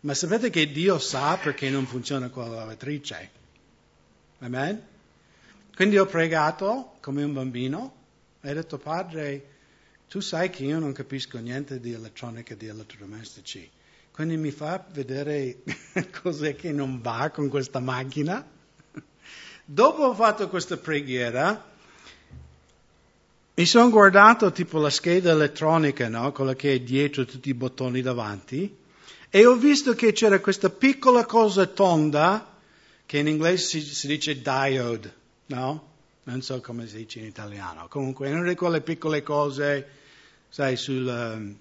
ma 0.00 0.14
sapete 0.14 0.50
che 0.50 0.70
Dio 0.70 0.98
sa 0.98 1.36
perché 1.36 1.70
non 1.70 1.86
funziona 1.86 2.28
quella 2.28 2.56
lavatrice. 2.56 3.30
Amen? 4.40 4.90
Quindi 5.74 5.98
ho 5.98 6.06
pregato 6.06 6.96
come 7.00 7.22
un 7.22 7.32
bambino 7.32 7.94
e 8.40 8.50
ho 8.50 8.54
detto, 8.54 8.78
Padre, 8.78 9.46
tu 10.08 10.20
sai 10.20 10.50
che 10.50 10.64
io 10.64 10.78
non 10.78 10.92
capisco 10.92 11.38
niente 11.38 11.80
di 11.80 11.92
elettronica, 11.92 12.54
di 12.54 12.66
elettrodomestici. 12.66 13.70
Quindi 14.12 14.36
mi 14.36 14.50
fa 14.50 14.84
vedere 14.92 15.62
cos'è 16.22 16.54
che 16.54 16.72
non 16.72 17.00
va 17.00 17.30
con 17.30 17.48
questa 17.48 17.80
macchina 17.80 18.46
Dopo 19.64 20.02
ho 20.02 20.14
fatto 20.14 20.48
questa 20.48 20.76
preghiera, 20.76 21.70
mi 23.54 23.64
sono 23.64 23.90
guardato 23.90 24.50
tipo 24.50 24.78
la 24.78 24.90
scheda 24.90 25.30
elettronica, 25.30 26.08
no? 26.08 26.32
quella 26.32 26.54
che 26.54 26.74
è 26.74 26.80
dietro 26.80 27.24
tutti 27.24 27.48
i 27.48 27.54
bottoni 27.54 28.02
davanti, 28.02 28.76
e 29.30 29.46
ho 29.46 29.54
visto 29.54 29.94
che 29.94 30.12
c'era 30.12 30.40
questa 30.40 30.68
piccola 30.68 31.24
cosa 31.24 31.64
tonda, 31.66 32.54
che 33.06 33.18
in 33.18 33.28
inglese 33.28 33.66
si, 33.66 33.80
si 33.80 34.06
dice 34.08 34.42
diode, 34.42 35.14
no? 35.54 35.90
Non 36.24 36.40
so 36.40 36.60
come 36.60 36.86
si 36.86 36.96
dice 36.96 37.18
in 37.18 37.26
italiano. 37.26 37.88
Comunque, 37.88 38.30
una 38.32 38.48
di 38.48 38.54
quelle 38.54 38.80
piccole 38.80 39.22
cose, 39.22 39.88
sai, 40.48 40.76
sul... 40.76 41.06
Um, 41.06 41.58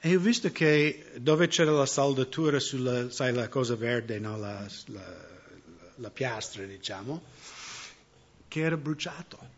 e 0.00 0.14
ho 0.14 0.20
visto 0.20 0.50
che 0.52 1.10
dove 1.16 1.48
c'era 1.48 1.72
la 1.72 1.86
saldatura 1.86 2.60
sulla, 2.60 3.10
sai, 3.10 3.32
la 3.32 3.48
cosa 3.48 3.74
verde, 3.74 4.18
no? 4.18 4.38
La, 4.38 4.66
la, 4.86 5.26
la 5.96 6.10
piastra, 6.10 6.64
diciamo, 6.64 7.22
che 8.46 8.60
era 8.60 8.76
bruciato. 8.76 9.56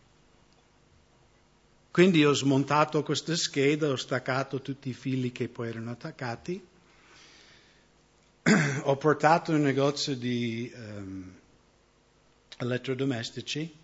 Quindi 1.91 2.25
ho 2.25 2.33
smontato 2.33 3.03
questa 3.03 3.37
scheda, 3.37 3.89
ho 3.89 3.97
staccato 3.97 4.61
tutti 4.61 4.89
i 4.89 4.95
fili 4.95 5.33
che 5.33 5.49
poi 5.49 5.69
erano 5.69 5.91
attaccati, 5.91 6.65
ho 8.83 8.97
portato 8.97 9.53
un 9.53 9.61
negozio 9.61 10.17
di 10.17 10.73
um, 10.75 11.40
elettrodomestici 12.61 13.79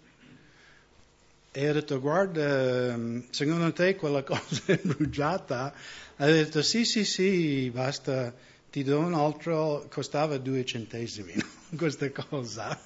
e 1.57 1.71
ho 1.71 1.73
detto 1.73 1.99
guarda, 2.01 2.93
ehm, 2.93 3.25
secondo 3.31 3.73
te 3.73 3.97
quella 3.97 4.21
cosa 4.25 4.61
è 4.67 4.79
bruciata? 4.83 5.73
Ha 6.17 6.27
detto 6.27 6.61
sì, 6.61 6.85
sì, 6.85 7.03
sì, 7.07 7.71
basta, 7.71 8.31
ti 8.71 8.83
do 8.83 8.99
un 8.99 9.15
altro, 9.15 9.87
costava 9.89 10.37
due 10.37 10.67
centesimi. 10.67 11.33
No? 11.69 11.79
questa 11.79 12.11
cosa. 12.13 12.79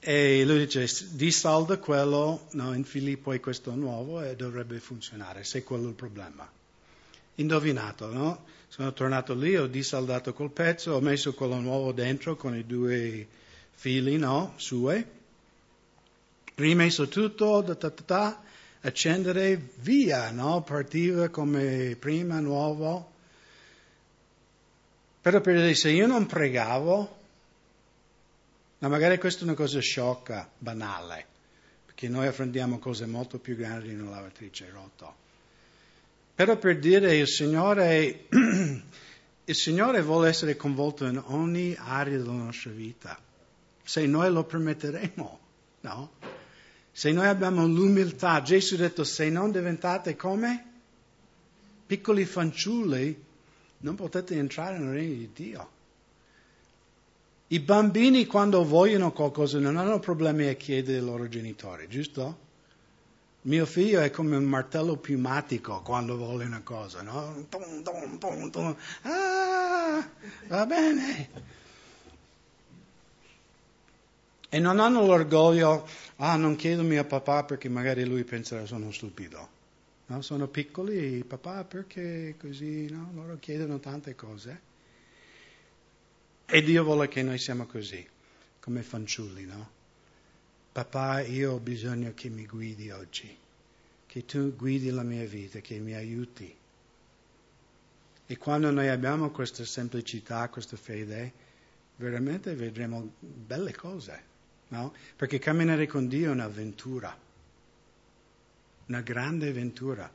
E 0.00 0.44
lui 0.46 0.66
dice, 0.66 0.88
disalda 1.10 1.76
quello, 1.76 2.48
no, 2.52 2.72
infili 2.72 3.18
poi 3.18 3.38
questo 3.38 3.74
nuovo 3.74 4.22
e 4.22 4.34
dovrebbe 4.34 4.80
funzionare, 4.80 5.44
se 5.44 5.62
quello 5.62 5.84
è 5.84 5.88
il 5.88 5.94
problema. 5.94 6.50
Indovinato, 7.34 8.10
no? 8.10 8.46
Sono 8.68 8.94
tornato 8.94 9.34
lì, 9.34 9.56
ho 9.56 9.66
disaldato 9.66 10.32
quel 10.32 10.50
pezzo, 10.50 10.92
ho 10.92 11.00
messo 11.00 11.34
quello 11.34 11.60
nuovo 11.60 11.92
dentro 11.92 12.34
con 12.34 12.56
i 12.56 12.64
due 12.66 13.28
fili, 13.74 14.16
no, 14.16 14.54
sue, 14.56 15.06
rimesso 16.54 17.08
tutto, 17.08 17.60
da, 17.60 17.74
da, 17.74 17.92
da, 18.04 18.42
accendere, 18.80 19.60
via, 19.80 20.30
no? 20.30 20.62
Partiva 20.62 21.28
come 21.28 21.96
prima, 21.98 22.40
nuovo. 22.40 23.12
Però 25.20 25.40
per 25.40 25.54
dire, 25.54 25.74
se 25.74 25.90
io 25.90 26.06
non 26.06 26.26
pregavo, 26.26 27.16
ma 28.78 28.88
magari 28.88 29.18
questa 29.18 29.40
è 29.40 29.44
una 29.44 29.54
cosa 29.54 29.80
sciocca, 29.80 30.50
banale, 30.58 31.26
perché 31.86 32.08
noi 32.08 32.26
affrontiamo 32.26 32.78
cose 32.78 33.06
molto 33.06 33.38
più 33.38 33.56
grandi 33.56 33.88
di 33.88 33.94
una 33.94 34.10
lavatrice 34.10 34.68
rotta. 34.70 35.14
Però 36.34 36.56
per 36.58 36.78
dire 36.78 37.16
il 37.16 37.28
Signore, 37.28 38.26
il 39.44 39.54
Signore 39.54 40.02
vuole 40.02 40.28
essere 40.28 40.56
coinvolto 40.56 41.06
in 41.06 41.22
ogni 41.26 41.74
area 41.78 42.18
della 42.18 42.32
nostra 42.32 42.72
vita, 42.72 43.18
se 43.84 44.06
noi 44.06 44.32
lo 44.32 44.44
permetteremo, 44.44 45.38
no? 45.82 46.10
Se 46.90 47.12
noi 47.12 47.26
abbiamo 47.26 47.66
l'umiltà, 47.66 48.40
Gesù 48.40 48.74
ha 48.74 48.78
detto, 48.78 49.04
se 49.04 49.28
non 49.28 49.50
diventate 49.50 50.16
come 50.16 50.72
piccoli 51.86 52.24
fanciulli, 52.24 53.22
non 53.78 53.94
potete 53.94 54.36
entrare 54.36 54.78
nel 54.78 54.92
regno 54.92 55.14
di 55.14 55.30
Dio. 55.34 55.70
I 57.48 57.60
bambini 57.60 58.26
quando 58.26 58.64
vogliono 58.64 59.12
qualcosa 59.12 59.58
non 59.58 59.76
hanno 59.76 59.98
problemi 59.98 60.46
a 60.46 60.54
chiedere 60.54 60.98
ai 60.98 61.04
loro 61.04 61.28
genitori, 61.28 61.86
giusto? 61.88 62.38
Mio 63.42 63.66
figlio 63.66 64.00
è 64.00 64.10
come 64.10 64.36
un 64.36 64.44
martello 64.44 64.96
pneumatico 64.96 65.82
quando 65.82 66.16
vuole 66.16 66.46
una 66.46 66.62
cosa, 66.62 67.02
no? 67.02 67.46
Ah, 69.02 70.08
va 70.46 70.64
bene. 70.64 71.28
E 74.54 74.60
non 74.60 74.78
hanno 74.78 75.04
l'orgoglio, 75.04 75.84
ah, 76.18 76.36
non 76.36 76.54
chiedo 76.54 76.84
mio 76.84 77.04
papà 77.04 77.42
perché 77.42 77.68
magari 77.68 78.04
lui 78.04 78.22
penserà 78.22 78.64
sono 78.66 78.92
stupido. 78.92 79.48
No? 80.06 80.22
Sono 80.22 80.46
piccoli, 80.46 81.24
papà 81.24 81.64
perché 81.64 82.36
così, 82.38 82.88
no? 82.88 83.10
Loro 83.14 83.36
chiedono 83.40 83.80
tante 83.80 84.14
cose. 84.14 84.60
E 86.46 86.62
Dio 86.62 86.84
vuole 86.84 87.08
che 87.08 87.24
noi 87.24 87.38
siamo 87.38 87.66
così, 87.66 88.06
come 88.60 88.84
fanciulli, 88.84 89.44
no? 89.44 89.70
Papà, 90.70 91.22
io 91.22 91.54
ho 91.54 91.58
bisogno 91.58 92.12
che 92.14 92.28
mi 92.28 92.46
guidi 92.46 92.92
oggi, 92.92 93.36
che 94.06 94.24
tu 94.24 94.54
guidi 94.54 94.90
la 94.90 95.02
mia 95.02 95.26
vita, 95.26 95.58
che 95.58 95.80
mi 95.80 95.94
aiuti. 95.94 96.56
E 98.24 98.38
quando 98.38 98.70
noi 98.70 98.86
abbiamo 98.86 99.32
questa 99.32 99.64
semplicità, 99.64 100.48
questa 100.48 100.76
fede, 100.76 101.32
veramente 101.96 102.54
vedremo 102.54 103.14
belle 103.18 103.74
cose, 103.74 104.32
no? 104.68 104.94
Perché 105.16 105.38
camminare 105.38 105.86
con 105.86 106.08
Dio 106.08 106.28
è 106.28 106.32
un'avventura, 106.32 107.16
una 108.86 109.00
grande 109.00 109.48
avventura 109.48 110.12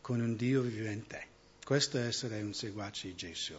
con 0.00 0.20
un 0.20 0.36
Dio 0.36 0.62
vivente. 0.62 1.26
Questo 1.64 1.98
è 1.98 2.06
essere 2.06 2.42
un 2.42 2.54
seguace 2.54 3.08
di 3.08 3.14
Gesù. 3.14 3.54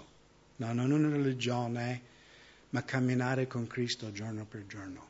No, 0.57 0.73
non 0.73 0.91
una 0.91 1.09
religione, 1.09 2.01
ma 2.69 2.83
camminare 2.83 3.47
con 3.47 3.65
Cristo 3.65 4.11
giorno 4.11 4.45
per 4.45 4.65
giorno. 4.65 5.09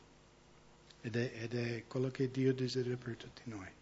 Ed 1.01 1.15
è, 1.15 1.31
ed 1.41 1.55
è 1.55 1.83
quello 1.87 2.09
che 2.09 2.29
Dio 2.29 2.53
desidera 2.53 2.95
per 2.95 3.15
tutti 3.15 3.41
noi. 3.45 3.69